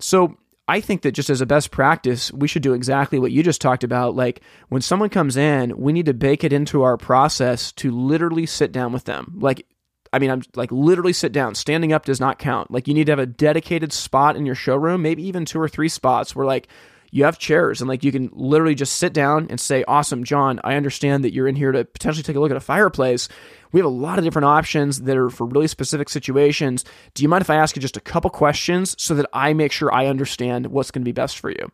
[0.00, 3.42] So I think that just as a best practice, we should do exactly what you
[3.42, 4.16] just talked about.
[4.16, 8.46] Like when someone comes in, we need to bake it into our process to literally
[8.46, 9.34] sit down with them.
[9.38, 9.66] Like
[10.12, 11.54] I mean, I'm like literally sit down.
[11.54, 12.70] Standing up does not count.
[12.70, 15.68] Like you need to have a dedicated spot in your showroom, maybe even two or
[15.68, 16.68] three spots where like
[17.10, 20.60] you have chairs and like you can literally just sit down and say, "Awesome, John,
[20.64, 23.28] I understand that you're in here to potentially take a look at a fireplace.
[23.72, 26.84] We have a lot of different options that are for really specific situations.
[27.14, 29.72] Do you mind if I ask you just a couple questions so that I make
[29.72, 31.70] sure I understand what's going to be best for you?"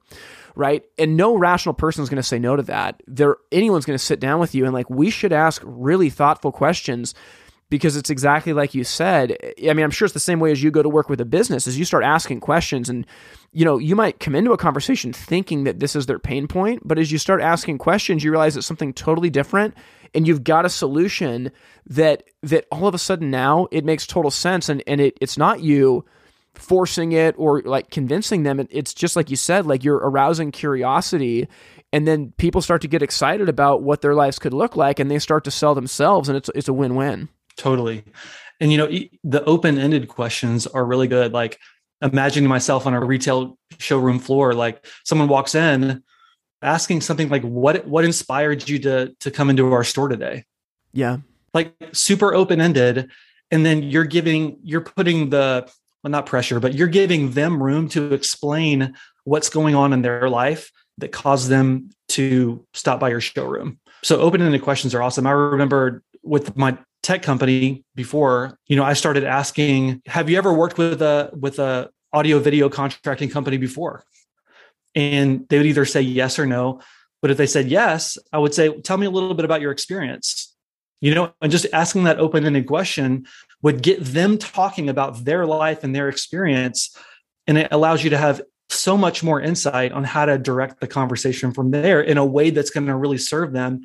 [0.56, 0.84] Right?
[0.98, 3.02] And no rational person is going to say no to that.
[3.08, 6.52] There anyone's going to sit down with you and like we should ask really thoughtful
[6.52, 7.14] questions
[7.70, 9.36] because it's exactly like you said.
[9.68, 11.24] I mean, I'm sure it's the same way as you go to work with a
[11.24, 13.06] business as you start asking questions and
[13.52, 16.82] you know, you might come into a conversation thinking that this is their pain point,
[16.84, 19.74] but as you start asking questions, you realize it's something totally different
[20.14, 21.50] and you've got a solution
[21.86, 25.36] that that all of a sudden now it makes total sense and and it it's
[25.36, 26.04] not you
[26.54, 31.48] forcing it or like convincing them it's just like you said like you're arousing curiosity
[31.92, 35.10] and then people start to get excited about what their lives could look like and
[35.10, 38.04] they start to sell themselves and it's it's a win-win Totally.
[38.60, 38.88] And you know,
[39.24, 41.32] the open-ended questions are really good.
[41.32, 41.58] Like
[42.02, 46.02] imagining myself on a retail showroom floor, like someone walks in
[46.62, 50.44] asking something like what what inspired you to to come into our store today?
[50.92, 51.18] Yeah.
[51.52, 53.10] Like super open-ended
[53.50, 55.70] and then you're giving you're putting the
[56.02, 60.28] well not pressure, but you're giving them room to explain what's going on in their
[60.28, 63.78] life that caused them to stop by your showroom.
[64.02, 65.26] So open-ended questions are awesome.
[65.26, 70.52] I remember with my tech company before, you know, I started asking, have you ever
[70.52, 74.04] worked with a with a audio video contracting company before?
[74.94, 76.80] And they would either say yes or no.
[77.20, 79.70] But if they said yes, I would say, tell me a little bit about your
[79.70, 80.54] experience.
[81.00, 83.26] You know, and just asking that open ended question
[83.60, 86.96] would get them talking about their life and their experience.
[87.46, 88.40] And it allows you to have
[88.70, 92.48] so much more insight on how to direct the conversation from there in a way
[92.48, 93.82] that's going to really serve them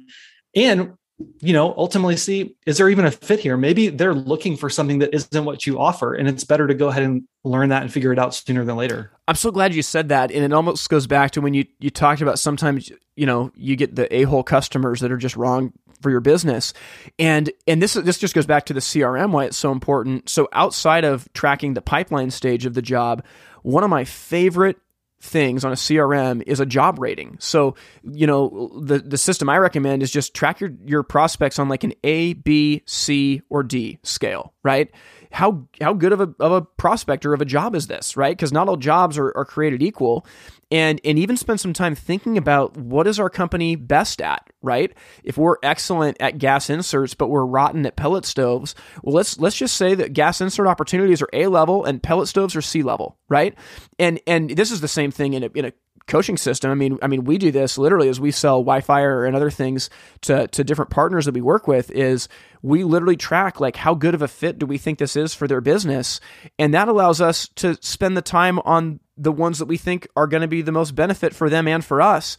[0.55, 0.93] and
[1.39, 3.57] you know ultimately see is there even a fit here?
[3.57, 6.87] Maybe they're looking for something that isn't what you offer and it's better to go
[6.87, 9.11] ahead and learn that and figure it out sooner than later.
[9.27, 11.89] I'm so glad you said that and it almost goes back to when you you
[11.89, 16.09] talked about sometimes you know you get the a-hole customers that are just wrong for
[16.09, 16.73] your business.
[17.17, 20.29] And and this this just goes back to the crm why it's so important.
[20.29, 23.23] So outside of tracking the pipeline stage of the job
[23.63, 24.77] one of my favorite
[25.21, 27.37] things on a CRM is a job rating.
[27.39, 31.69] So, you know, the the system I recommend is just track your your prospects on
[31.69, 34.89] like an A, B, C, or D scale, right?
[35.31, 38.35] How how good of a of a prospect or of a job is this, right?
[38.35, 40.25] Because not all jobs are, are created equal.
[40.71, 44.93] And and even spend some time thinking about what is our company best at right?
[45.23, 49.55] If we're excellent at gas inserts but we're rotten at pellet stoves well let's let's
[49.55, 53.17] just say that gas insert opportunities are a level and pellet stoves are c level
[53.29, 53.55] right?
[53.97, 55.73] And and this is the same thing in a, in a
[56.09, 56.71] coaching system.
[56.71, 59.89] I mean, I mean, we do this literally as we sell Wi-Fi and other things
[60.21, 61.91] to to different partners that we work with.
[61.91, 62.27] Is
[62.61, 65.47] we literally track like how good of a fit do we think this is for
[65.47, 66.19] their business,
[66.57, 70.27] and that allows us to spend the time on the ones that we think are
[70.27, 72.37] going to be the most benefit for them and for us.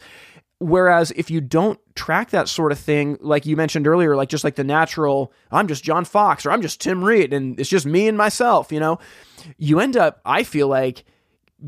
[0.57, 4.43] Whereas if you don't track that sort of thing, like you mentioned earlier, like just
[4.43, 7.87] like the natural, I'm just Jon Fox or I'm just Tim Reed and it's just
[7.87, 8.99] me and myself, you know,
[9.57, 11.03] you end up, I feel like,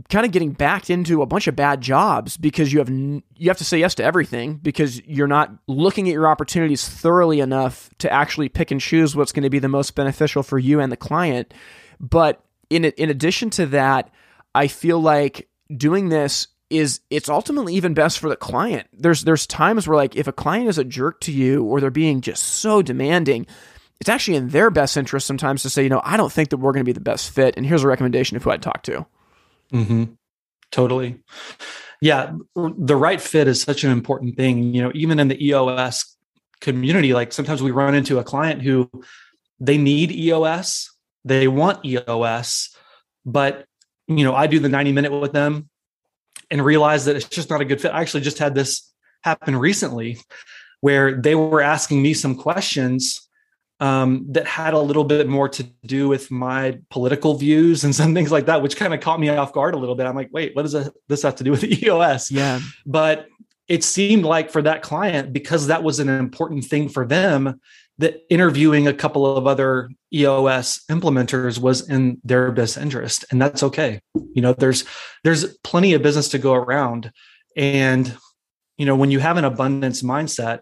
[0.09, 3.57] kind of getting backed into a bunch of bad jobs because you have you have
[3.57, 8.11] to say yes to everything because you're not looking at your opportunities thoroughly enough to
[8.11, 10.97] actually pick and choose what's going to be the most beneficial for you and the
[10.97, 11.53] client.
[11.99, 14.09] But in in addition to that,
[14.55, 18.87] I feel like doing this is it's ultimately even best for the client.
[18.93, 21.91] There's there's times where like if a client is a jerk to you or they're
[21.91, 23.45] being just so demanding,
[23.99, 26.57] it's actually in their best interest sometimes to say, you know, I don't think that
[26.57, 28.81] we're going to be the best fit, and here's a recommendation of who I'd talk
[28.83, 29.05] to.
[29.73, 30.03] Mm-hmm.
[30.71, 31.19] Totally.
[32.01, 34.73] Yeah, the right fit is such an important thing.
[34.73, 36.17] You know, even in the EOS
[36.59, 38.89] community, like sometimes we run into a client who
[39.59, 40.91] they need EOS,
[41.23, 42.75] they want EOS,
[43.25, 43.65] but
[44.07, 45.69] you know, I do the 90 minute with them
[46.51, 47.93] and realize that it's just not a good fit.
[47.93, 48.91] I actually just had this
[49.23, 50.19] happen recently
[50.81, 53.22] where they were asking me some questions
[53.83, 58.13] um, that had a little bit more to do with my political views and some
[58.13, 60.05] things like that, which kind of caught me off guard a little bit.
[60.05, 62.31] I'm like, wait, what does this have to do with EOS?
[62.43, 62.61] Yeah.
[62.85, 63.27] But
[63.67, 67.59] it seemed like for that client, because that was an important thing for them,
[67.97, 73.61] that interviewing a couple of other EOS implementers was in their best interest and that's
[73.63, 73.99] okay.
[74.33, 74.85] You know, there's
[75.23, 77.11] there's plenty of business to go around
[77.55, 78.17] and
[78.77, 80.61] you know, when you have an abundance mindset,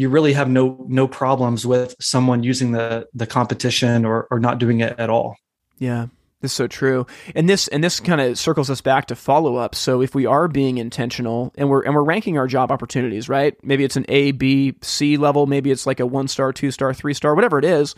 [0.00, 4.58] you really have no no problems with someone using the the competition or or not
[4.58, 5.36] doing it at all.
[5.78, 6.06] Yeah.
[6.40, 7.06] This is so true.
[7.34, 9.74] And this and this kind of circles us back to follow up.
[9.74, 13.54] So if we are being intentional and we're and we're ranking our job opportunities, right?
[13.62, 16.94] Maybe it's an A, B, C level, maybe it's like a 1 star, 2 star,
[16.94, 17.94] 3 star, whatever it is.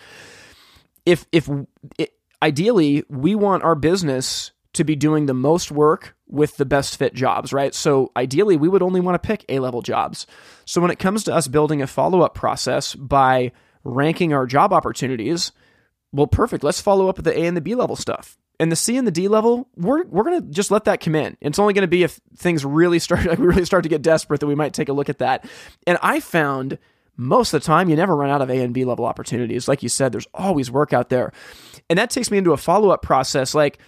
[1.07, 1.49] If if
[1.99, 6.97] it, ideally we want our business to be doing the most work with the best
[6.97, 7.75] fit jobs, right?
[7.75, 10.27] So ideally we would only want to pick A level jobs.
[10.65, 13.53] So when it comes to us building a follow up process by
[13.85, 15.53] ranking our job opportunities,
[16.13, 16.65] well, perfect.
[16.65, 18.39] Let's follow up with the A and the B level stuff.
[18.61, 21.37] And the C and the D level, we're we're gonna just let that come in.
[21.41, 24.41] It's only gonna be if things really start like we really start to get desperate
[24.41, 25.45] that we might take a look at that.
[25.87, 26.79] And I found
[27.17, 29.69] most of the time you never run out of A and B level opportunities.
[29.69, 31.33] Like you said, there's always work out there.
[31.91, 33.55] And that takes me into a follow-up process.
[33.55, 33.79] Like,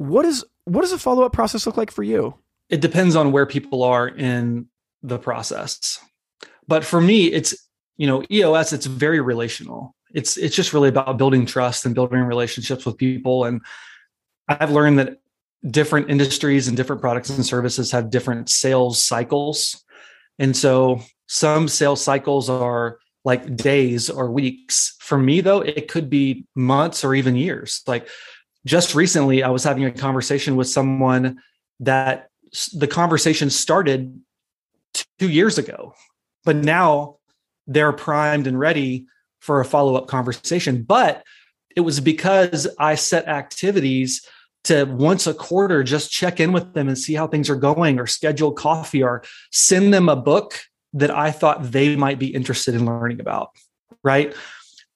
[0.00, 2.34] what is what does a follow-up process look like for you?
[2.70, 4.66] It depends on where people are in
[5.02, 5.98] the process.
[6.66, 7.54] But for me, it's
[7.98, 9.94] you know, EOS, it's very relational.
[10.14, 13.44] It's it's just really about building trust and building relationships with people.
[13.44, 13.60] And
[14.48, 15.20] i've learned that
[15.70, 19.84] different industries and different products and services have different sales cycles.
[20.38, 24.96] And so some sales cycles are like days or weeks.
[25.00, 27.82] For me though it could be months or even years.
[27.86, 28.08] Like
[28.66, 31.40] just recently i was having a conversation with someone
[31.78, 32.28] that
[32.72, 34.20] the conversation started
[35.18, 35.94] two years ago
[36.44, 37.16] but now
[37.66, 39.06] they're primed and ready
[39.40, 40.82] for a follow up conversation.
[40.82, 41.24] But
[41.76, 44.26] it was because I set activities
[44.64, 47.98] to once a quarter just check in with them and see how things are going,
[47.98, 50.60] or schedule coffee, or send them a book
[50.92, 53.50] that I thought they might be interested in learning about.
[54.02, 54.34] Right.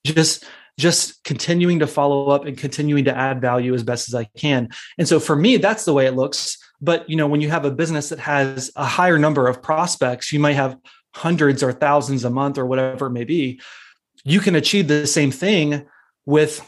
[0.04, 0.44] Just
[0.78, 4.68] just continuing to follow up and continuing to add value as best as I can.
[4.98, 6.58] And so for me, that's the way it looks.
[6.80, 10.32] but you know when you have a business that has a higher number of prospects
[10.32, 10.76] you might have
[11.14, 13.60] hundreds or thousands a month or whatever it may be
[14.24, 15.86] you can achieve the same thing
[16.26, 16.60] with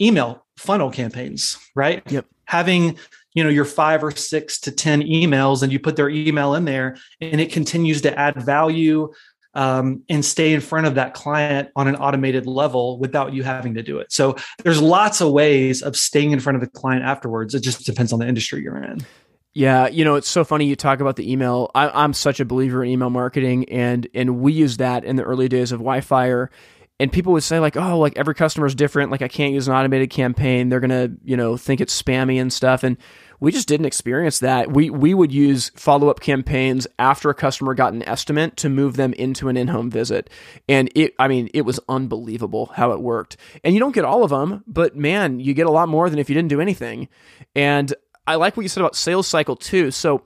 [0.00, 2.96] email funnel campaigns right yep having
[3.34, 6.64] you know your five or six to ten emails and you put their email in
[6.64, 9.12] there and it continues to add value
[9.54, 13.74] um, and stay in front of that client on an automated level without you having
[13.74, 14.12] to do it.
[14.12, 17.54] So there's lots of ways of staying in front of the client afterwards.
[17.54, 19.04] It just depends on the industry you're in.
[19.52, 21.72] Yeah, you know, it's so funny you talk about the email.
[21.74, 25.24] I, am such a believer in email marketing, and and we use that in the
[25.24, 26.46] early days of Wi-Fi.
[27.00, 29.10] And people would say like, oh, like every customer is different.
[29.10, 30.68] Like I can't use an automated campaign.
[30.68, 32.84] They're gonna, you know, think it's spammy and stuff.
[32.84, 32.96] And
[33.40, 34.70] we just didn't experience that.
[34.70, 38.96] We we would use follow up campaigns after a customer got an estimate to move
[38.96, 40.30] them into an in home visit,
[40.68, 43.38] and it I mean it was unbelievable how it worked.
[43.64, 46.18] And you don't get all of them, but man, you get a lot more than
[46.18, 47.08] if you didn't do anything.
[47.56, 47.92] And
[48.26, 49.90] I like what you said about sales cycle too.
[49.90, 50.22] So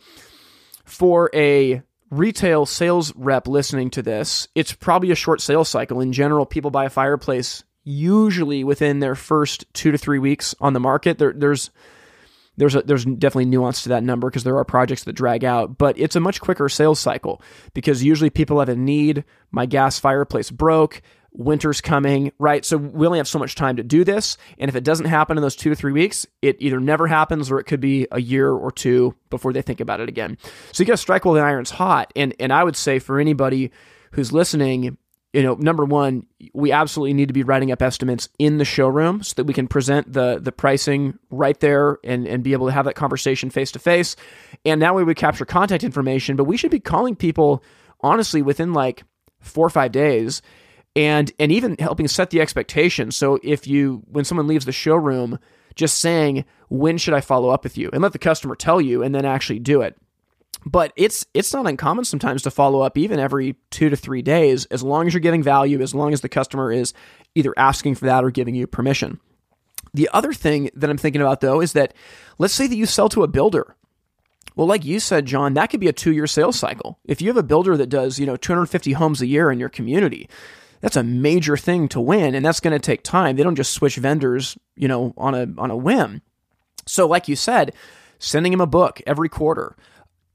[0.85, 6.01] for a retail sales rep listening to this, it's probably a short sales cycle.
[6.01, 10.73] In general, people buy a fireplace usually within their first two to three weeks on
[10.73, 11.19] the market.
[11.19, 11.71] There, there's
[12.57, 15.79] there's a, there's definitely nuance to that number because there are projects that drag out,
[15.79, 17.43] but it's a much quicker sales cycle
[17.73, 19.25] because usually people have a need.
[19.51, 21.03] My gas fireplace broke.
[21.37, 22.65] Winter's coming, right?
[22.65, 24.37] So we only have so much time to do this.
[24.57, 27.51] And if it doesn't happen in those two to three weeks, it either never happens
[27.51, 30.39] or it could be a year or two before they think about it again.
[30.71, 32.13] So you got to strike while the iron's hot.
[32.15, 33.73] And and I would say for anybody
[34.13, 34.97] who's listening,
[35.35, 39.21] you know, number one, we absolutely need to be writing up estimates in the showroom
[39.25, 42.73] so that we can present the the pricing right there and, and be able to
[42.73, 44.15] have that conversation face to face.
[44.65, 47.65] And now we would capture contact information, but we should be calling people
[48.01, 49.03] honestly within like
[49.41, 50.41] four or five days
[50.95, 53.11] and and even helping set the expectation.
[53.11, 55.41] So if you when someone leaves the showroom,
[55.75, 57.91] just saying, when should I follow up with you?
[57.93, 59.97] And let the customer tell you and then actually do it.
[60.65, 64.67] But it's it's not uncommon sometimes to follow up even every two to three days,
[64.67, 66.93] as long as you're giving value, as long as the customer is
[67.35, 69.21] either asking for that or giving you permission.
[69.93, 71.95] The other thing that I'm thinking about though is that
[72.39, 73.77] let's say that you sell to a builder.
[74.57, 76.99] Well, like you said, Jon, that could be a two year sales cycle.
[77.05, 79.69] If you have a builder that does, you know, 250 homes a year in your
[79.69, 80.29] community,
[80.81, 83.37] that's a major thing to win, and that's going to take time.
[83.37, 86.23] They don't just switch vendors, you know, on a on a whim.
[86.87, 87.75] So, like you said,
[88.19, 89.77] sending them a book every quarter,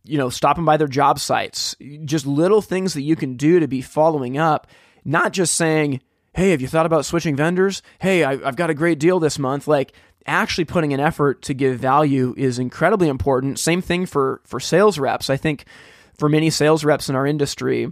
[0.09, 3.67] you know, stopping by their job sites, just little things that you can do to
[3.67, 4.67] be following up,
[5.05, 6.01] not just saying,
[6.33, 7.81] hey, have you thought about switching vendors?
[7.99, 9.67] Hey, I, have got a great deal this month.
[9.67, 9.93] Like,
[10.25, 13.59] actually putting an effort to give value is incredibly important.
[13.59, 15.29] Same thing for, for sales reps.
[15.29, 15.65] I think
[16.17, 17.91] for many sales reps in our industry,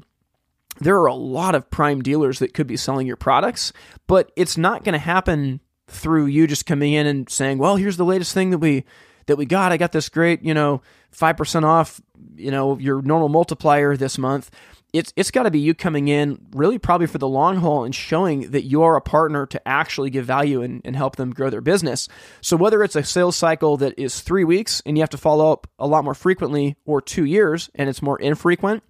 [0.80, 3.74] there are a lot of prime dealers that could be selling your products,
[4.08, 7.98] but it's not going to happen through you just coming in and saying, "Well, here's
[7.98, 8.84] the latest thing that we
[9.28, 9.72] that we got.
[9.72, 10.82] I got this great, you know,
[11.16, 12.02] 5% off,
[12.36, 14.52] you know, your normal multiplier this month.
[14.94, 17.94] It's it's got to be you coming in really probably for the long haul and
[17.94, 21.50] showing that you are a partner to actually give value and, and help them grow
[21.50, 22.08] their business.
[22.42, 25.52] So whether it's a sales cycle that is three weeks and you have to follow
[25.52, 28.82] up a lot more frequently or two years and it's more infrequent,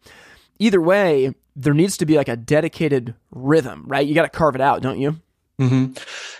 [0.59, 4.05] either way, there needs to be like a dedicated rhythm, right?
[4.05, 5.19] You got to carve it out, don't you?
[5.59, 5.93] Mm-hmm.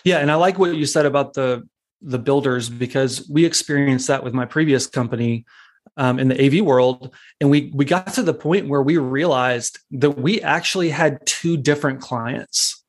[0.04, 1.68] Yeah, and I like what you said about the
[2.02, 5.46] the builders because we experienced that with my previous company
[5.96, 9.80] um, in the AV world, and we we got to the point where we realized
[9.92, 12.84] that we actually had two different clients.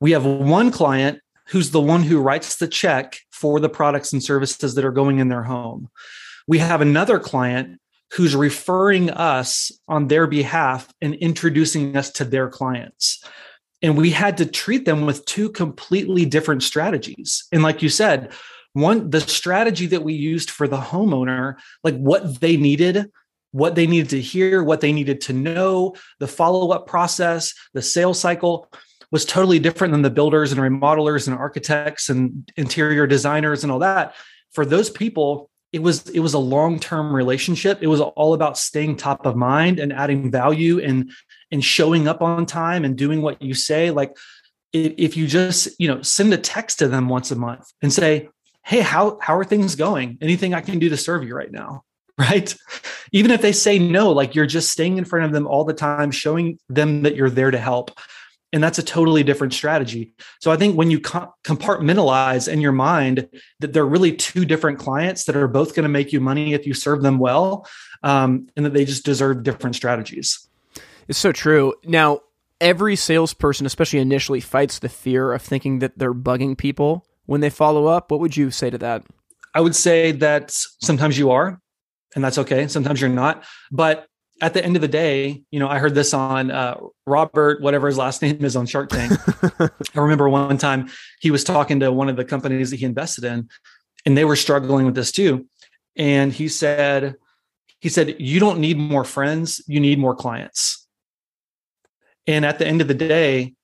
[0.00, 4.22] We have one client who's the one who writes the check for the products and
[4.22, 5.88] services that are going in their home.
[6.46, 7.80] We have another client
[8.12, 13.24] who's referring us on their behalf and introducing us to their clients
[13.82, 18.32] and we had to treat them with two completely different strategies and like you said
[18.72, 23.10] one the strategy that we used for the homeowner like what they needed
[23.50, 28.18] what they needed to hear what they needed to know the follow-up process the sales
[28.18, 28.70] cycle
[29.12, 33.78] was totally different than the builders and remodelers and architects and interior designers and all
[33.78, 34.14] that.
[34.52, 37.78] For those people it was it was a long-term relationship.
[37.80, 41.10] It was all about staying top of mind and adding value and
[41.50, 43.90] and showing up on time and doing what you say.
[43.90, 44.14] Like
[44.74, 48.28] if you just you know send a text to them once a month and say
[48.64, 50.18] hey how how are things going?
[50.20, 51.84] Anything i can do to serve you right now?
[52.18, 52.54] Right?
[53.10, 55.72] Even if they say no like you're just staying in front of them all the
[55.72, 57.90] time showing them that you're there to help.
[58.52, 60.12] And that's a totally different strategy.
[60.40, 63.28] So i think when you compartmentalize in your mind
[63.60, 66.66] that they're really two different clients that are both going to make you money if
[66.66, 67.66] you serve them well
[68.02, 70.46] um, and that they just deserve different strategies.
[71.08, 71.74] It's so true.
[71.84, 72.20] Now,
[72.60, 77.50] every salesperson, especially initially, fights the fear of thinking that they're bugging people when they
[77.50, 78.10] follow up.
[78.10, 79.04] What would you say to that?
[79.54, 81.60] I would say that sometimes you are.
[82.14, 82.68] and that's okay.
[82.68, 83.44] Sometimes you're not.
[83.70, 84.06] But
[84.42, 87.86] at the end of the day, you know, I heard this on uh, Robert, whatever
[87.86, 89.12] his last name is on Shark Tank.
[89.60, 93.24] I remember one time he was talking to one of the companies that he invested
[93.24, 93.48] in,
[94.04, 95.46] and they were struggling with this too.
[95.96, 97.16] And he said,
[97.80, 100.86] he said, you don't need more friends, you need more clients.
[102.26, 103.54] And at the end of the day,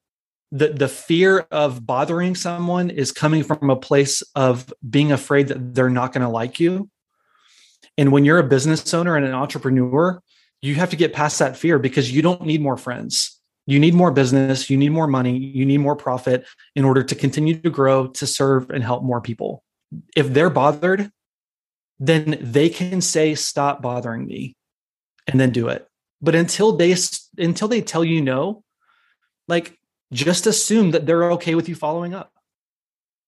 [0.51, 5.75] the, the fear of bothering someone is coming from a place of being afraid that
[5.75, 6.89] they're not going to like you.
[7.97, 10.23] And when you're a business owner and an entrepreneur,
[10.63, 13.39] you have to get past that fear because you don't need more friends.
[13.67, 17.15] You need more business, you need more money, you need more profit in order to
[17.15, 19.63] continue to grow, to serve and help more people.
[20.17, 21.11] If they're bothered,
[21.99, 24.57] then they can say stop bothering me
[25.27, 25.87] and then do it.
[26.23, 26.97] But until they
[27.37, 28.65] until they tell you no,
[29.49, 29.78] like
[30.13, 32.33] just assume that they're okay with you following up.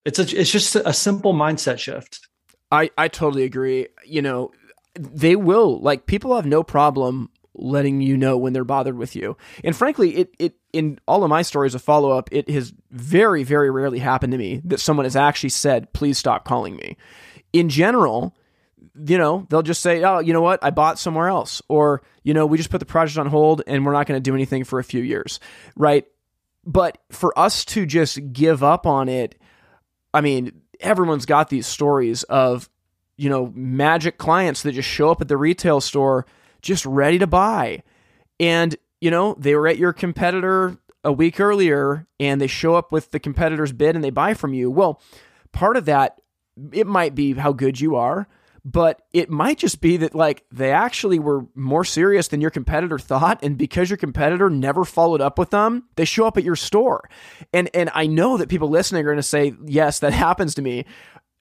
[0.05, 2.26] It's a, it's just a simple mindset shift.
[2.72, 3.89] I I totally agree.
[4.05, 4.51] You know,
[4.95, 9.37] they will like people have no problem letting you know when they're bothered with you.
[9.62, 13.43] And frankly, it it in all of my stories of follow up, it has very
[13.43, 16.97] very rarely happened to me that someone has actually said, "Please stop calling me."
[17.53, 18.37] In general,
[19.07, 20.62] you know, they'll just say, "Oh, you know what?
[20.62, 23.85] I bought somewhere else," or you know, we just put the project on hold and
[23.85, 25.41] we're not going to do anything for a few years,
[25.76, 26.07] right?
[26.70, 29.36] But for us to just give up on it,
[30.14, 32.68] I mean, everyone's got these stories of
[33.20, 36.24] you know, magic clients that just show up at the retail store
[36.62, 37.82] just ready to buy.
[38.40, 42.90] And, you know, they were at your competitor a week earlier and they show up
[42.90, 44.70] with the competitor's bid and they buy from you.
[44.70, 45.02] Well,
[45.52, 46.18] part of that,
[46.72, 48.26] it might be how good you are,
[48.64, 52.98] but it might just be that like they actually were more serious than your competitor
[52.98, 56.56] thought and because your competitor never followed up with them they show up at your
[56.56, 57.08] store
[57.52, 60.62] and and i know that people listening are going to say yes that happens to
[60.62, 60.84] me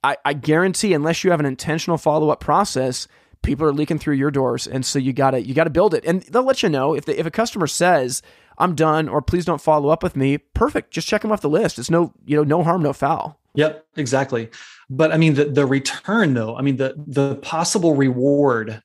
[0.03, 3.07] I, I guarantee unless you have an intentional follow up process,
[3.41, 6.05] people are leaking through your doors, and so you gotta you gotta build it.
[6.05, 8.21] And they'll let you know if the, if a customer says
[8.57, 10.37] I'm done or please don't follow up with me.
[10.37, 11.79] Perfect, just check them off the list.
[11.79, 13.39] It's no you know no harm no foul.
[13.55, 14.49] Yep, exactly.
[14.89, 16.55] But I mean the the return though.
[16.55, 18.81] I mean the the possible reward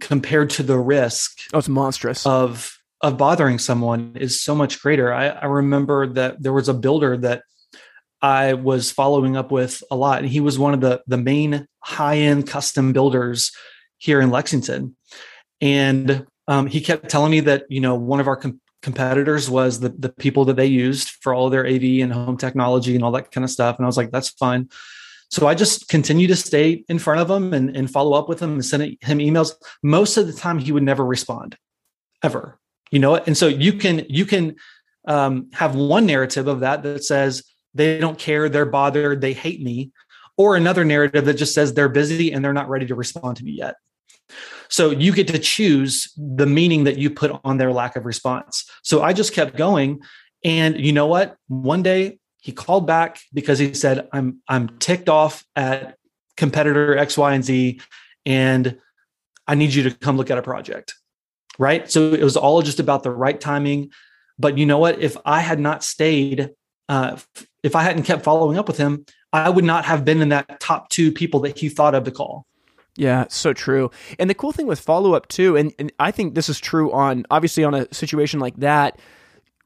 [0.00, 1.38] compared to the risk.
[1.52, 5.12] Oh, it's monstrous of of bothering someone is so much greater.
[5.12, 7.42] I, I remember that there was a builder that
[8.22, 10.20] I was following up with a lot.
[10.20, 13.52] And he was one of the, the main high end custom builders
[13.98, 14.96] here in Lexington.
[15.60, 19.80] And um, he kept telling me that, you know, one of our com- competitors was
[19.80, 23.12] the, the people that they used for all their AV and home technology and all
[23.12, 23.76] that kind of stuff.
[23.76, 24.70] And I was like, that's fine.
[25.34, 28.40] So I just continue to stay in front of him and, and follow up with
[28.40, 29.50] him and send him emails.
[29.82, 31.58] Most of the time, he would never respond,
[32.22, 32.60] ever.
[32.92, 34.54] You know, and so you can you can
[35.08, 37.42] um, have one narrative of that that says,
[37.74, 39.90] they don't care, they're bothered, they hate me,
[40.36, 43.44] or another narrative that just says they're busy and they're not ready to respond to
[43.44, 43.74] me yet.
[44.68, 48.70] So you get to choose the meaning that you put on their lack of response.
[48.84, 50.00] So I just kept going
[50.44, 51.36] and you know what?
[51.48, 55.96] One day he called back because he said I'm I'm ticked off at
[56.36, 57.80] competitor X Y and Z
[58.26, 58.78] and
[59.46, 60.94] I need you to come look at a project.
[61.58, 61.90] Right?
[61.90, 63.92] So it was all just about the right timing.
[64.38, 65.00] But you know what?
[65.00, 66.50] If I had not stayed
[66.88, 67.16] uh,
[67.62, 70.60] if I hadn't kept following up with him, I would not have been in that
[70.60, 72.46] top two people that he thought of to call.
[72.96, 73.90] Yeah, so true.
[74.18, 76.92] And the cool thing with follow up too, and, and I think this is true
[76.92, 79.00] on obviously on a situation like that,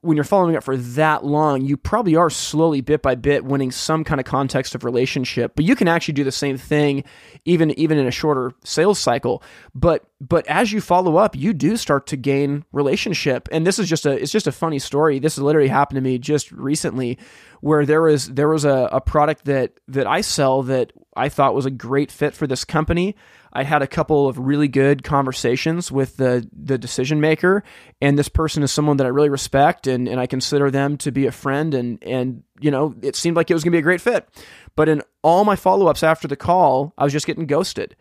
[0.01, 3.73] when you're following up for that long, you probably are slowly bit by bit winning
[3.73, 5.53] some kind of context of relationship.
[5.57, 7.03] But you can actually do the same thing
[7.45, 9.43] even even in a shorter sales cycle.
[9.75, 13.49] But but as you follow up, you do start to gain relationship.
[13.51, 15.19] And this is just a it's just a funny story.
[15.19, 17.19] This literally happened to me just recently
[17.61, 21.55] where there was there was a, a product that that I sell that I thought
[21.55, 23.17] was a great fit for this company.
[23.53, 27.65] I had a couple of really good conversations with the the decision maker,
[28.01, 31.11] and this person is someone that I really respect, and and I consider them to
[31.11, 33.81] be a friend, and and you know it seemed like it was going to be
[33.81, 34.29] a great fit.
[34.77, 37.97] But in all my follow ups after the call, I was just getting ghosted,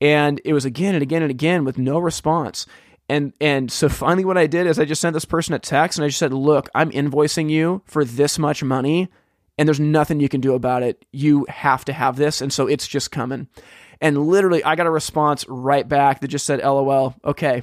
[0.00, 2.66] and it was again and again and again with no response.
[3.08, 5.98] And and so finally, what I did is I just sent this person a text,
[5.98, 9.08] and I just said, "Look, I'm invoicing you for this much money."
[9.58, 11.04] And there's nothing you can do about it.
[11.12, 12.40] You have to have this.
[12.40, 13.46] And so it's just coming.
[14.00, 17.62] And literally, I got a response right back that just said, LOL, okay.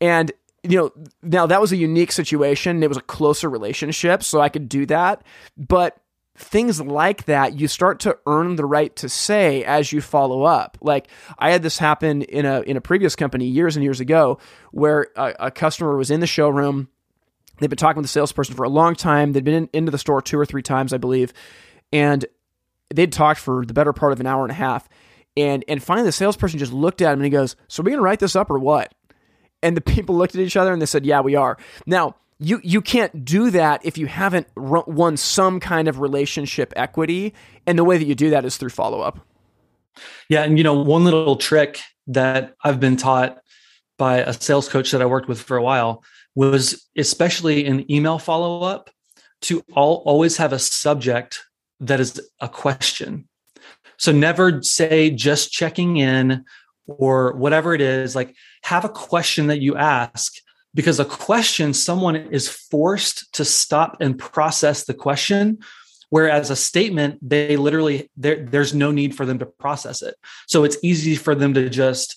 [0.00, 0.32] And
[0.62, 0.92] you know,
[1.22, 2.82] now that was a unique situation.
[2.82, 5.24] It was a closer relationship, so I could do that.
[5.56, 5.98] But
[6.36, 10.78] things like that, you start to earn the right to say as you follow up.
[10.80, 11.08] Like
[11.38, 14.38] I had this happen in a in a previous company years and years ago,
[14.70, 16.88] where a, a customer was in the showroom.
[17.58, 19.32] They've been talking with the salesperson for a long time.
[19.32, 21.32] They'd been in, into the store two or three times, I believe,
[21.92, 22.24] and
[22.92, 24.88] they'd talked for the better part of an hour and a half
[25.36, 27.92] And and finally the salesperson just looked at him and he goes, "So are we
[27.92, 28.92] to write this up or what?"
[29.62, 31.56] And the people looked at each other and they said, "Yeah, we are."
[31.86, 37.34] Now, you you can't do that if you haven't won some kind of relationship equity,
[37.66, 39.20] and the way that you do that is through follow up.
[40.28, 43.38] Yeah, and you know, one little trick that I've been taught
[43.98, 46.02] by a sales coach that I worked with for a while
[46.34, 48.90] was especially in email follow up
[49.42, 51.44] to all, always have a subject
[51.80, 53.28] that is a question.
[53.96, 56.44] So never say just checking in
[56.86, 60.34] or whatever it is, like have a question that you ask
[60.74, 65.58] because a question, someone is forced to stop and process the question.
[66.08, 70.14] Whereas a statement, they literally, there's no need for them to process it.
[70.46, 72.16] So it's easy for them to just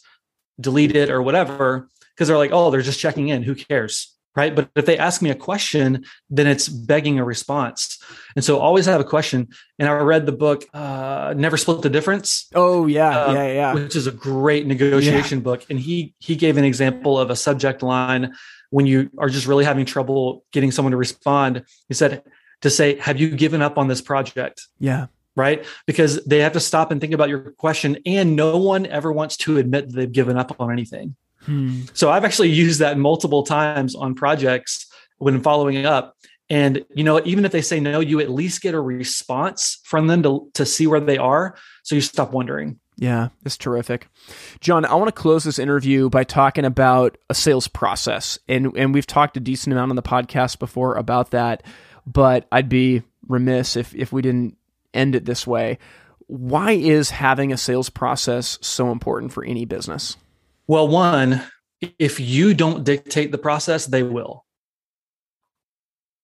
[0.59, 3.43] delete it or whatever because they're like, oh, they're just checking in.
[3.43, 4.14] Who cares?
[4.35, 4.53] Right.
[4.53, 8.03] But if they ask me a question, then it's begging a response.
[8.35, 9.47] And so always have a question.
[9.79, 12.47] And I read the book, uh, Never Split the Difference.
[12.53, 13.27] Oh, yeah.
[13.27, 13.47] Uh, yeah.
[13.47, 13.73] Yeah.
[13.73, 15.43] Which is a great negotiation yeah.
[15.43, 15.65] book.
[15.69, 18.35] And he, he gave an example of a subject line
[18.71, 21.63] when you are just really having trouble getting someone to respond.
[21.87, 22.21] He said,
[22.61, 24.67] to say, have you given up on this project?
[24.79, 25.07] Yeah
[25.37, 25.65] right?
[25.85, 29.35] Because they have to stop and think about your question, and no one ever wants
[29.37, 31.15] to admit that they've given up on anything.
[31.45, 31.81] Hmm.
[31.93, 34.87] So I've actually used that multiple times on projects
[35.17, 36.15] when following up.
[36.49, 40.07] And you know, even if they say no, you at least get a response from
[40.07, 41.55] them to, to see where they are.
[41.83, 42.79] So you stop wondering.
[42.97, 44.07] Yeah, it's terrific.
[44.61, 48.39] Jon, I want to close this interview by talking about a sales process.
[48.47, 51.63] And and we've talked a decent amount on the podcast before about that,
[52.05, 54.57] but I'd be remiss if if we didn't
[54.93, 55.77] end it this way.
[56.27, 60.17] Why is having a sales process so important for any business?
[60.67, 61.43] Well, one,
[61.99, 64.45] if you don't dictate the process, they will.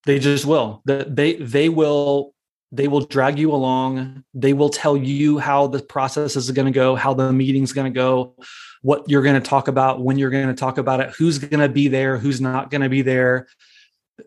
[0.05, 0.81] They just will.
[0.85, 2.33] They they will
[2.71, 4.23] they will drag you along.
[4.33, 7.91] They will tell you how the process is going to go, how the meeting's going
[7.93, 8.35] to go,
[8.81, 11.59] what you're going to talk about, when you're going to talk about it, who's going
[11.59, 13.47] to be there, who's not going to be there.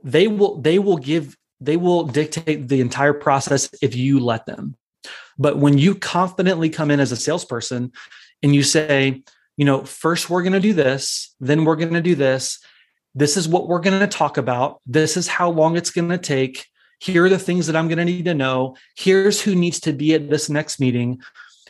[0.02, 4.76] They will they will give they will dictate the entire process if you let them.
[5.38, 7.92] But when you confidently come in as a salesperson
[8.42, 9.22] and you say,
[9.56, 12.58] you know, first we're going to do this, then we're going to do this.
[13.14, 14.80] This is what we're going to talk about.
[14.86, 16.66] This is how long it's going to take.
[16.98, 18.76] Here are the things that I'm going to need to know.
[18.96, 21.20] Here's who needs to be at this next meeting.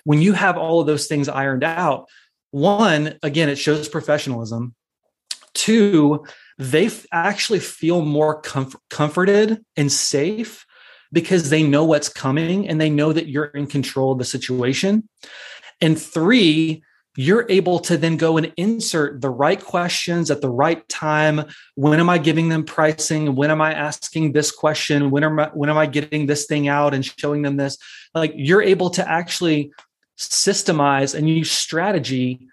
[0.05, 2.09] When you have all of those things ironed out,
[2.51, 4.75] one, again, it shows professionalism.
[5.55, 6.25] Two,
[6.57, 10.65] they actually feel more comf- comforted and safe
[11.13, 15.09] because they know what's coming and they know that you're in control of the situation.
[15.81, 16.83] And three,
[17.17, 21.45] you're able to then go and insert the right questions at the right time.
[21.77, 23.35] When am I giving them pricing?
[23.37, 25.11] When am I asking this question?
[25.11, 27.79] When am I, when am I getting this thing out and showing them this?
[28.15, 29.73] Like you're able to actually
[30.19, 32.49] systemize and use strategy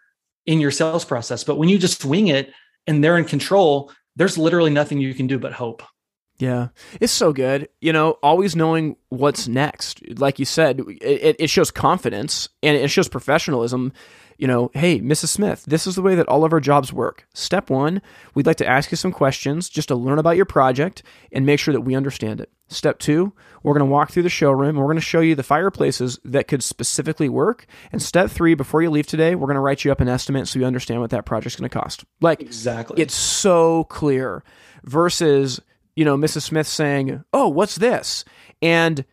[0.45, 1.43] in your sales process.
[1.43, 2.51] But when you just wing it,
[2.87, 5.83] and they're in control, there's literally nothing you can do but hope.
[6.37, 7.69] Yeah, it's so good.
[7.81, 10.01] You know, always knowing what's next.
[10.17, 13.93] Like you said, it, it shows confidence and it shows professionalism.
[14.41, 15.27] You know, hey, Mrs.
[15.27, 17.27] Smith, this is the way that all of our jobs work.
[17.31, 18.01] Step one,
[18.33, 21.59] we'd like to ask you some questions just to learn about your project and make
[21.59, 22.49] sure that we understand it.
[22.67, 25.35] Step two, we're going to walk through the showroom and we're going to show you
[25.35, 27.67] the fireplaces that could specifically work.
[27.91, 30.47] And step three, before you leave today, we're going to write you up an estimate
[30.47, 32.03] so you understand what that project's going to cost.
[32.19, 32.99] Like, exactly.
[32.99, 34.43] It's so clear
[34.83, 35.61] versus,
[35.95, 36.41] you know, Mrs.
[36.41, 38.25] Smith saying, Oh, what's this?
[38.59, 39.05] And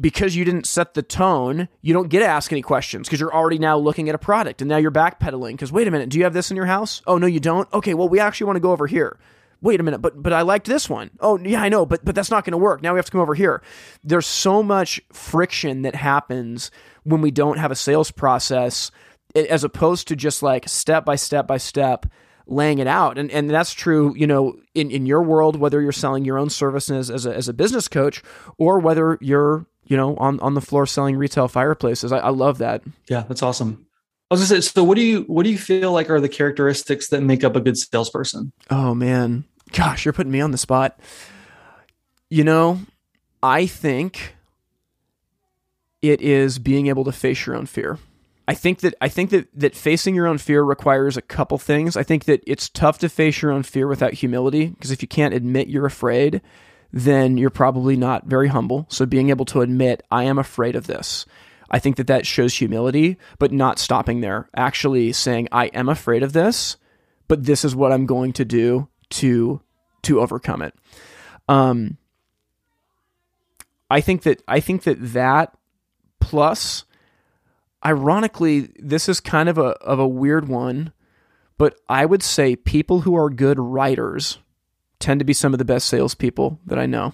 [0.00, 3.34] because you didn't set the tone, you don't get to ask any questions because you're
[3.34, 6.18] already now looking at a product and now you're backpedaling because wait a minute, do
[6.18, 7.02] you have this in your house?
[7.06, 7.72] Oh, no, you don't?
[7.72, 9.18] Okay, well, we actually want to go over here
[9.62, 11.10] wait a minute, but but I liked this one.
[11.20, 12.82] Oh yeah, I know, but but that's not going to work.
[12.82, 13.62] Now we have to come over here.
[14.04, 16.70] There's so much friction that happens
[17.04, 18.90] when we don't have a sales process,
[19.34, 22.06] as opposed to just like step by step by step
[22.46, 23.18] laying it out.
[23.18, 26.50] And and that's true, you know, in, in your world, whether you're selling your own
[26.50, 28.22] services as a as a business coach
[28.58, 32.12] or whether you're, you know, on, on the floor selling retail fireplaces.
[32.12, 32.82] I, I love that.
[33.08, 33.86] Yeah, that's awesome.
[34.30, 36.28] I was gonna say, so what do you what do you feel like are the
[36.28, 38.52] characteristics that make up a good salesperson?
[38.70, 40.98] Oh man, gosh, you're putting me on the spot.
[42.28, 42.80] You know,
[43.40, 44.34] I think
[46.02, 47.98] it is being able to face your own fear.
[48.48, 51.96] I think that I think that that facing your own fear requires a couple things.
[51.96, 55.08] I think that it's tough to face your own fear without humility because if you
[55.08, 56.40] can't admit you're afraid,
[56.96, 58.86] then you're probably not very humble.
[58.88, 61.26] So being able to admit I am afraid of this
[61.70, 64.48] I think that that shows humility, but not stopping there.
[64.56, 66.76] Actually saying, I am afraid of this,
[67.28, 69.60] but this is what I'm going to do to
[70.02, 70.74] to overcome it.
[71.48, 71.98] Um,
[73.90, 75.56] I think that I think that that
[76.20, 76.84] plus
[77.84, 80.92] ironically, this is kind of a of a weird one,
[81.58, 84.38] but I would say people who are good writers
[84.98, 87.12] tend to be some of the best salespeople that I know.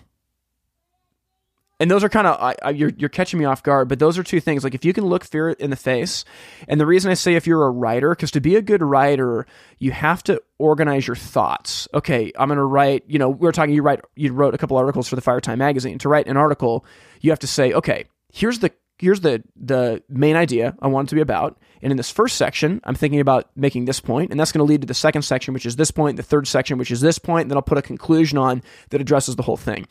[1.82, 4.38] And those are kind of you're you're catching me off guard, but those are two
[4.38, 4.62] things.
[4.62, 6.24] Like if you can look fear in the face,
[6.68, 9.46] and the reason I say if you're a writer, because to be a good writer,
[9.80, 11.88] you have to organize your thoughts.
[11.92, 13.02] Okay, I'm going to write.
[13.08, 13.74] You know, we are talking.
[13.74, 14.00] You write.
[14.14, 15.98] You wrote a couple articles for the Fire Time magazine.
[15.98, 16.84] To write an article,
[17.20, 21.10] you have to say, okay, here's the here's the the main idea I want it
[21.10, 21.58] to be about.
[21.82, 24.70] And in this first section, I'm thinking about making this point, and that's going to
[24.70, 27.18] lead to the second section, which is this point, the third section, which is this
[27.18, 29.86] point, and then I'll put a conclusion on that addresses the whole thing.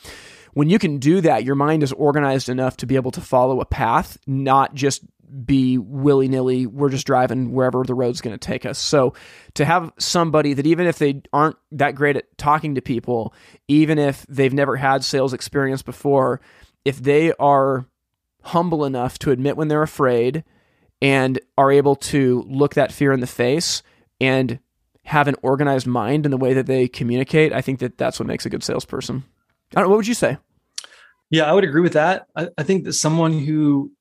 [0.53, 3.61] When you can do that, your mind is organized enough to be able to follow
[3.61, 5.03] a path, not just
[5.45, 6.65] be willy nilly.
[6.65, 8.77] We're just driving wherever the road's going to take us.
[8.77, 9.13] So
[9.53, 13.33] to have somebody that even if they aren't that great at talking to people,
[13.67, 16.41] even if they've never had sales experience before,
[16.83, 17.85] if they are
[18.43, 20.43] humble enough to admit when they're afraid
[21.01, 23.81] and are able to look that fear in the face
[24.19, 24.59] and
[25.05, 28.27] have an organized mind in the way that they communicate, I think that that's what
[28.27, 29.23] makes a good salesperson.
[29.75, 30.37] I don't what would you say?
[31.29, 32.27] Yeah, I would agree with that.
[32.35, 33.91] I, I think that someone who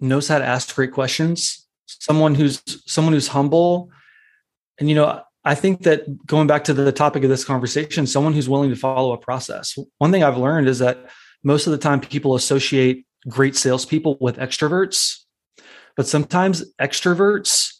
[0.00, 3.90] knows how to ask great questions, someone who's someone who's humble,
[4.78, 8.32] and you know, I think that going back to the topic of this conversation, someone
[8.32, 9.78] who's willing to follow a process.
[9.98, 11.06] One thing I've learned is that
[11.42, 15.24] most of the time people associate great salespeople with extroverts,
[15.96, 17.74] but sometimes extroverts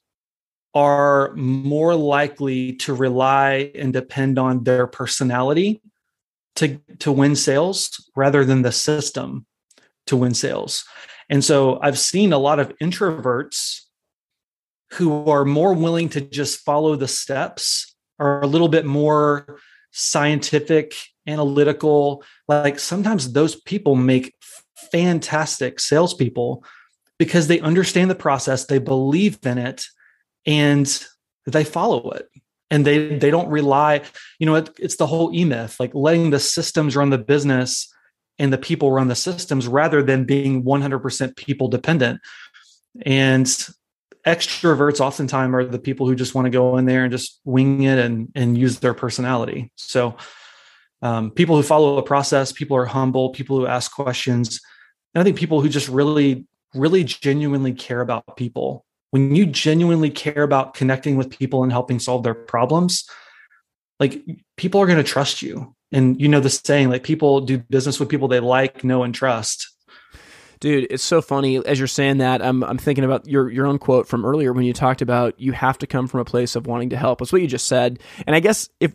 [0.75, 5.83] are more likely to rely and depend on their personality
[6.57, 9.47] to, to win sales rather than the system
[10.07, 10.85] to win sales.
[11.29, 13.81] And so I've seen a lot of introverts
[14.93, 19.59] who are more willing to just follow the steps, are a little bit more
[19.93, 20.95] scientific,
[21.27, 22.25] analytical.
[22.49, 24.35] Like sometimes those people make
[24.91, 26.65] fantastic salespeople
[27.19, 29.85] because they understand the process, they believe in it,
[30.47, 31.05] and
[31.47, 32.29] they follow it.
[32.71, 34.03] And they they don't rely,
[34.39, 37.93] you know, it, it's the whole e myth, like letting the systems run the business
[38.39, 42.21] and the people run the systems rather than being 100% people dependent.
[43.03, 43.47] And
[44.27, 47.83] extroverts oftentimes are the people who just want to go in there and just wing
[47.83, 49.71] it and and use their personality.
[49.77, 50.17] So
[51.03, 54.61] um, people who follow a process, people are humble, people who ask questions,
[55.15, 58.85] and I think people who just really, really genuinely care about people.
[59.11, 63.09] When you genuinely care about connecting with people and helping solve their problems,
[63.99, 64.23] like
[64.57, 65.75] people are going to trust you.
[65.93, 69.13] And you know the saying, like people do business with people they like, know, and
[69.13, 69.69] trust.
[70.61, 72.43] Dude, it's so funny as you're saying that.
[72.43, 75.53] I'm I'm thinking about your your own quote from earlier when you talked about you
[75.53, 77.23] have to come from a place of wanting to help.
[77.23, 77.99] It's what you just said.
[78.27, 78.95] And I guess if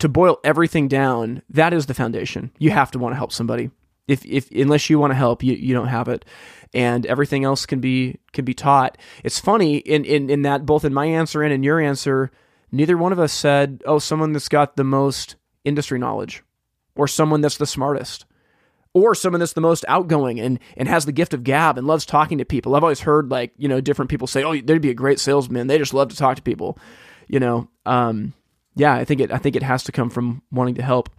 [0.00, 2.50] to boil everything down, that is the foundation.
[2.58, 3.70] You have to want to help somebody.
[4.06, 6.24] If if unless you want to help, you, you don't have it.
[6.72, 8.98] And everything else can be can be taught.
[9.22, 12.30] It's funny in, in in that both in my answer and in your answer,
[12.72, 16.42] neither one of us said, "Oh, someone that's got the most industry knowledge,
[16.96, 18.26] or someone that's the smartest."
[18.94, 22.06] or someone that's the most outgoing and, and has the gift of gab and loves
[22.06, 22.74] talking to people.
[22.74, 25.66] I've always heard like, you know, different people say, oh, they'd be a great salesman.
[25.66, 26.78] They just love to talk to people,
[27.26, 27.68] you know.
[27.84, 28.34] Um,
[28.76, 31.10] yeah, I think it I think it has to come from wanting to help.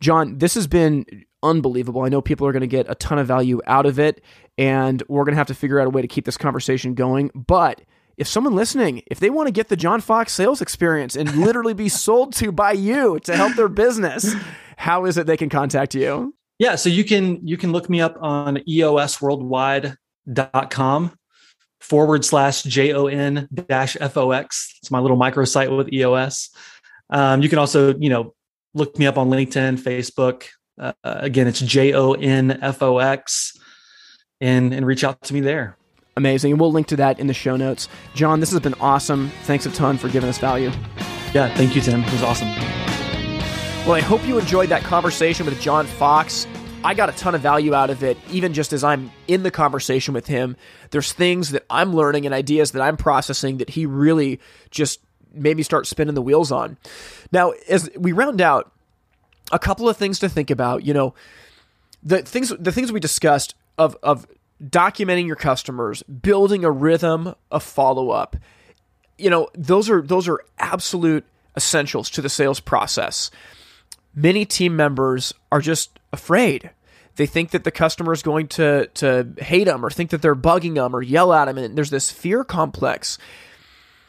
[0.00, 1.06] Jon, this has been
[1.42, 2.02] unbelievable.
[2.02, 4.22] I know people are going to get a ton of value out of it,
[4.58, 7.30] and we're going to have to figure out a way to keep this conversation going.
[7.34, 7.80] But
[8.16, 11.74] if someone listening, if they want to get the Jon Fox sales experience and literally
[11.74, 14.34] be sold to by you to help their business,
[14.76, 16.34] how is it they can contact you?
[16.58, 21.12] Yeah, so you can you can look me up on eosworldwide.com
[21.80, 24.76] forward slash J O N dash F O X.
[24.82, 26.50] It's my little microsite with EOS.
[27.08, 28.34] Um, you can also, you know,
[28.74, 30.48] look me up on LinkedIn, Facebook,
[30.80, 33.56] uh, again, it's J O N F O X,
[34.40, 35.76] and and reach out to me there.
[36.16, 36.58] Amazing.
[36.58, 37.88] We'll link to that in the show notes.
[38.14, 39.30] Jon, this has been awesome.
[39.44, 40.70] Thanks a ton for giving us value.
[41.32, 42.02] Yeah, thank you, Tim.
[42.02, 42.48] It was awesome.
[43.86, 46.46] Well, I hope you enjoyed that conversation with Jon Fox.
[46.82, 49.50] I got a ton of value out of it, even just as I'm in the
[49.50, 50.56] conversation with him.
[50.90, 55.00] There's things that I'm learning and ideas that I'm processing that he really just
[55.32, 56.78] made me start spinning the wheels on.
[57.32, 58.72] Now, as we round out,
[59.50, 60.84] a couple of things to think about.
[60.84, 61.14] You know,
[62.02, 64.26] the things the things we discussed of of
[64.62, 68.36] documenting your customers, building a rhythm of follow up.
[69.18, 71.24] You know, those are those are absolute
[71.56, 73.30] essentials to the sales process.
[74.14, 76.70] Many team members are just afraid.
[77.16, 80.36] They think that the customer is going to to hate them or think that they're
[80.36, 83.18] bugging them or yell at them and there's this fear complex.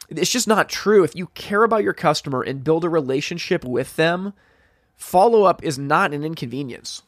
[0.10, 1.04] It's just not true.
[1.04, 4.34] If you care about your customer and build a relationship with them,
[5.02, 7.02] follow up is not an inconvenience.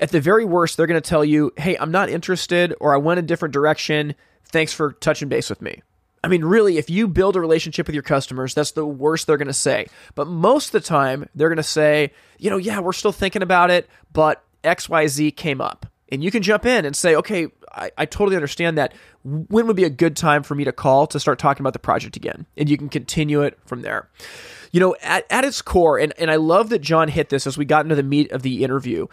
[0.00, 2.98] At the very worst, they're going to tell you, hey, I'm not interested or I
[2.98, 4.14] went a different direction.
[4.50, 5.82] thanks for touching base with me.
[6.22, 9.36] I mean, really, if you build a relationship with your customers, that's the worst they're
[9.36, 9.86] going to say.
[10.14, 13.42] But most of the time, they're going to say, you know, yeah, we're still thinking
[13.42, 15.86] about it, but XYZ came up.
[16.10, 18.94] And you can jump in and say, okay, I, I, totally understand that.
[19.24, 21.78] When would be a good time for me to call to start talking about the
[21.78, 22.46] project again?
[22.56, 24.08] And you can continue it from there.
[24.72, 27.56] You know, at, at its core, and, and I love that Jon hit this as
[27.56, 29.06] we got into the meat of the interview,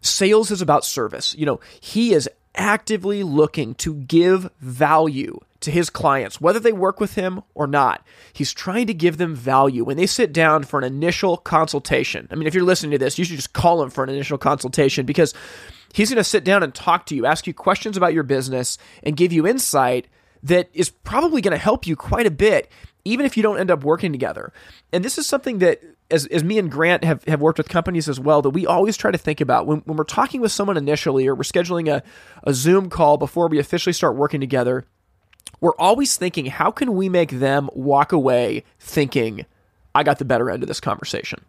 [0.00, 1.34] sales is about service.
[1.36, 7.00] You know, he is actively looking to give value to his clients, whether they work
[7.00, 8.06] with him or not.
[8.32, 12.28] He's trying to give them value when they sit down for an initial consultation.
[12.30, 14.38] I mean, if you're listening to this, you should just call him for an initial
[14.38, 15.34] consultation because
[15.94, 18.76] he's going to sit down and talk to you, ask you questions about your business,
[19.02, 20.08] and give you insight
[20.42, 22.70] that is probably going to help you quite a bit,
[23.04, 24.52] even if you don't end up working together.
[24.92, 25.80] And this is something that
[26.10, 28.96] as, as me and Grant have, have worked with companies as well, that we always
[28.96, 32.02] try to think about when, when we're talking with someone initially or we're scheduling a,
[32.42, 34.84] a Zoom call before we officially start working together
[35.60, 39.46] we're always thinking, how can we make them walk away thinking,
[39.94, 41.44] I got the better end of this conversation?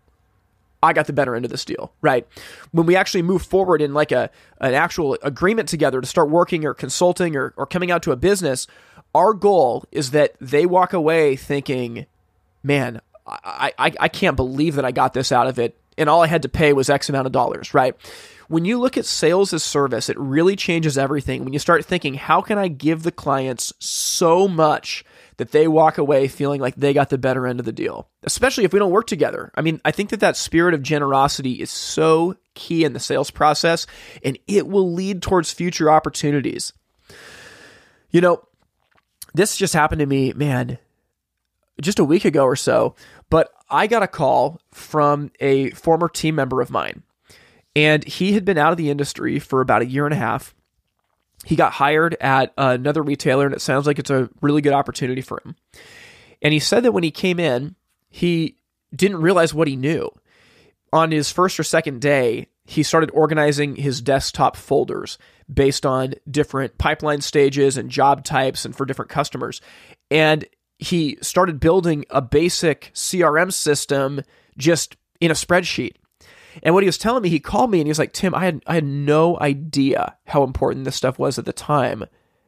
[0.84, 2.28] I got the better end of this deal, right?
[2.72, 6.66] When we actually move forward in like a an actual agreement together to start working
[6.66, 8.68] or consulting or, or coming out to a business,
[9.14, 12.06] our goal is that they walk away thinking,
[12.64, 15.78] man, I, I, I can't believe that I got this out of it.
[15.98, 17.96] And all I had to pay was X amount of dollars, right?
[18.48, 21.44] when you look at sales as service, it really changes everything.
[21.44, 25.04] When you start thinking, how can I give the clients so much
[25.38, 28.64] that they walk away feeling like they got the better end of the deal, especially
[28.64, 29.52] if we don't work together?
[29.56, 33.32] I mean, I think that that spirit of generosity is so key in the sales
[33.32, 33.86] process
[34.24, 36.74] and it will lead towards future opportunities.
[38.12, 38.48] You know,
[39.34, 40.78] this just happened to me, man,
[41.82, 42.96] just a week ago or so,
[43.30, 47.04] but I got a call from a former team member of mine
[47.76, 50.56] and he had been out of the industry for about a year and a half.
[51.46, 55.22] He got hired at another retailer, and it sounds like it's a really good opportunity
[55.22, 55.56] for him.
[56.42, 57.76] And he said that when he came in,
[58.10, 58.58] he
[58.94, 60.10] didn't realize what he knew.
[60.92, 65.20] On his first or second day, he started organizing his desktop folders
[65.54, 69.62] based on different pipeline stages and job types and for different customers.
[70.10, 70.46] And
[70.80, 74.22] he started building a basic CRM system
[74.58, 75.96] just in a spreadsheet.
[76.64, 78.46] And what he was telling me, he called me and he was like, Tim, I
[78.46, 82.06] had I had no idea how important this stuff was at the time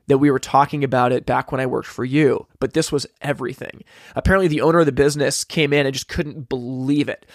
[0.08, 3.05] that we were talking about it back when I worked for you, but this was
[3.22, 3.84] everything.
[4.16, 7.26] Apparently the owner of the business came in and just couldn't believe it.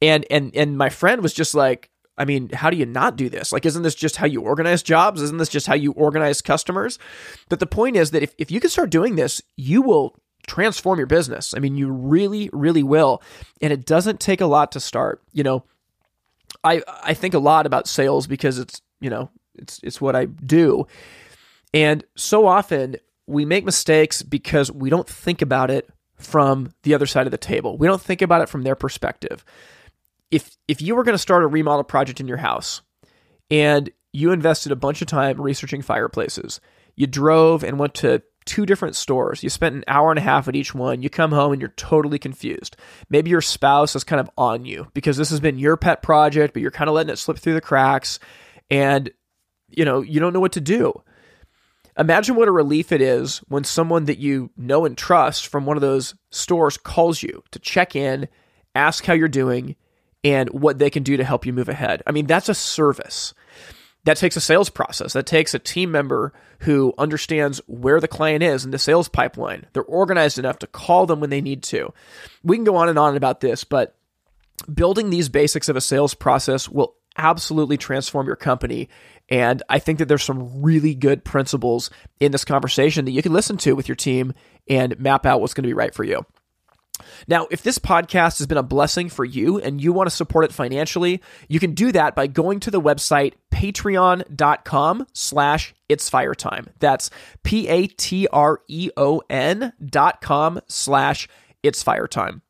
[0.00, 3.28] And and and my friend was just like, I mean, how do you not do
[3.28, 3.52] this?
[3.52, 5.22] Like, isn't this just how you organize jobs?
[5.22, 6.98] Isn't this just how you organize customers?
[7.48, 10.16] But the point is that if, if you can start doing this, you will
[10.46, 11.54] transform your business.
[11.54, 13.22] I mean, you really, really will.
[13.62, 15.22] And it doesn't take a lot to start.
[15.32, 15.64] You know,
[16.64, 20.26] I I think a lot about sales because it's you know it's it's what I
[20.26, 20.86] do,
[21.72, 22.96] and so often
[23.26, 27.38] we make mistakes because we don't think about it from the other side of the
[27.38, 27.78] table.
[27.78, 29.44] We don't think about it from their perspective.
[30.30, 32.82] If if you were going to start a remodel project in your house
[33.50, 36.60] and you invested a bunch of time researching fireplaces,
[36.96, 39.42] you drove and went to two different stores.
[39.42, 41.02] You spent an hour and a half at each one.
[41.02, 42.76] You come home and you're totally confused.
[43.10, 46.54] Maybe your spouse is kind of on you because this has been your pet project,
[46.54, 48.18] but you're kind of letting it slip through the cracks
[48.70, 49.10] and
[49.68, 51.02] you know, you don't know what to do.
[51.98, 55.76] Imagine what a relief it is when someone that you know and trust from one
[55.76, 58.28] of those stores calls you to check in,
[58.74, 59.74] ask how you're doing,
[60.22, 62.02] and what they can do to help you move ahead.
[62.06, 63.34] I mean, that's a service
[64.04, 65.12] that takes a sales process.
[65.12, 69.66] That takes a team member who understands where the client is in the sales pipeline.
[69.72, 71.92] They're organized enough to call them when they need to.
[72.42, 73.94] We can go on and on about this, but
[74.72, 78.88] building these basics of a sales process will absolutely transform your company.
[79.28, 83.32] And I think that there's some really good principles in this conversation that you can
[83.32, 84.32] listen to with your team
[84.68, 86.24] and map out what's going to be right for you.
[87.26, 90.44] Now, if this podcast has been a blessing for you and you want to support
[90.44, 96.34] it financially, you can do that by going to the website patreon.com slash it's fire
[96.34, 96.68] time.
[96.78, 97.10] That's
[97.42, 97.92] P-A-T-R-E-O-N
[99.84, 101.28] dot com slash
[101.62, 102.42] it's fire time.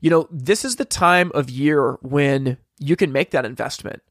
[0.00, 4.02] You know, this is the time of year when you can make that investment.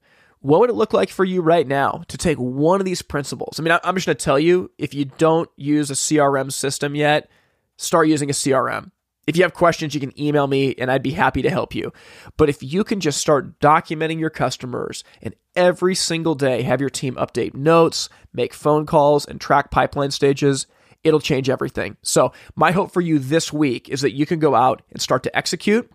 [0.41, 3.59] What would it look like for you right now to take one of these principles?
[3.59, 6.95] I mean, I'm just going to tell you if you don't use a CRM system
[6.95, 7.29] yet,
[7.77, 8.91] start using a CRM
[9.29, 11.93] if you have questions, you can email me and I'd be happy to help you.
[12.35, 16.89] But if you can just start documenting your customers and every single day have your
[16.89, 20.65] team update notes, make phone calls, and track pipeline stages,
[21.03, 21.95] it'll change everything.
[22.01, 25.21] So, my hope for you this week is that you can go out and start
[25.23, 25.87] to execute.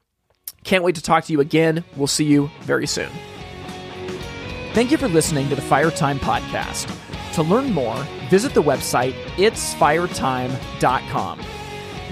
[0.63, 1.83] Can't wait to talk to you again.
[1.97, 3.11] We'll see you very soon.
[4.75, 6.89] Thank you for listening to the Fire Time Podcast.
[7.35, 7.97] To learn more,
[8.31, 11.41] visit the website itsfiretime.com.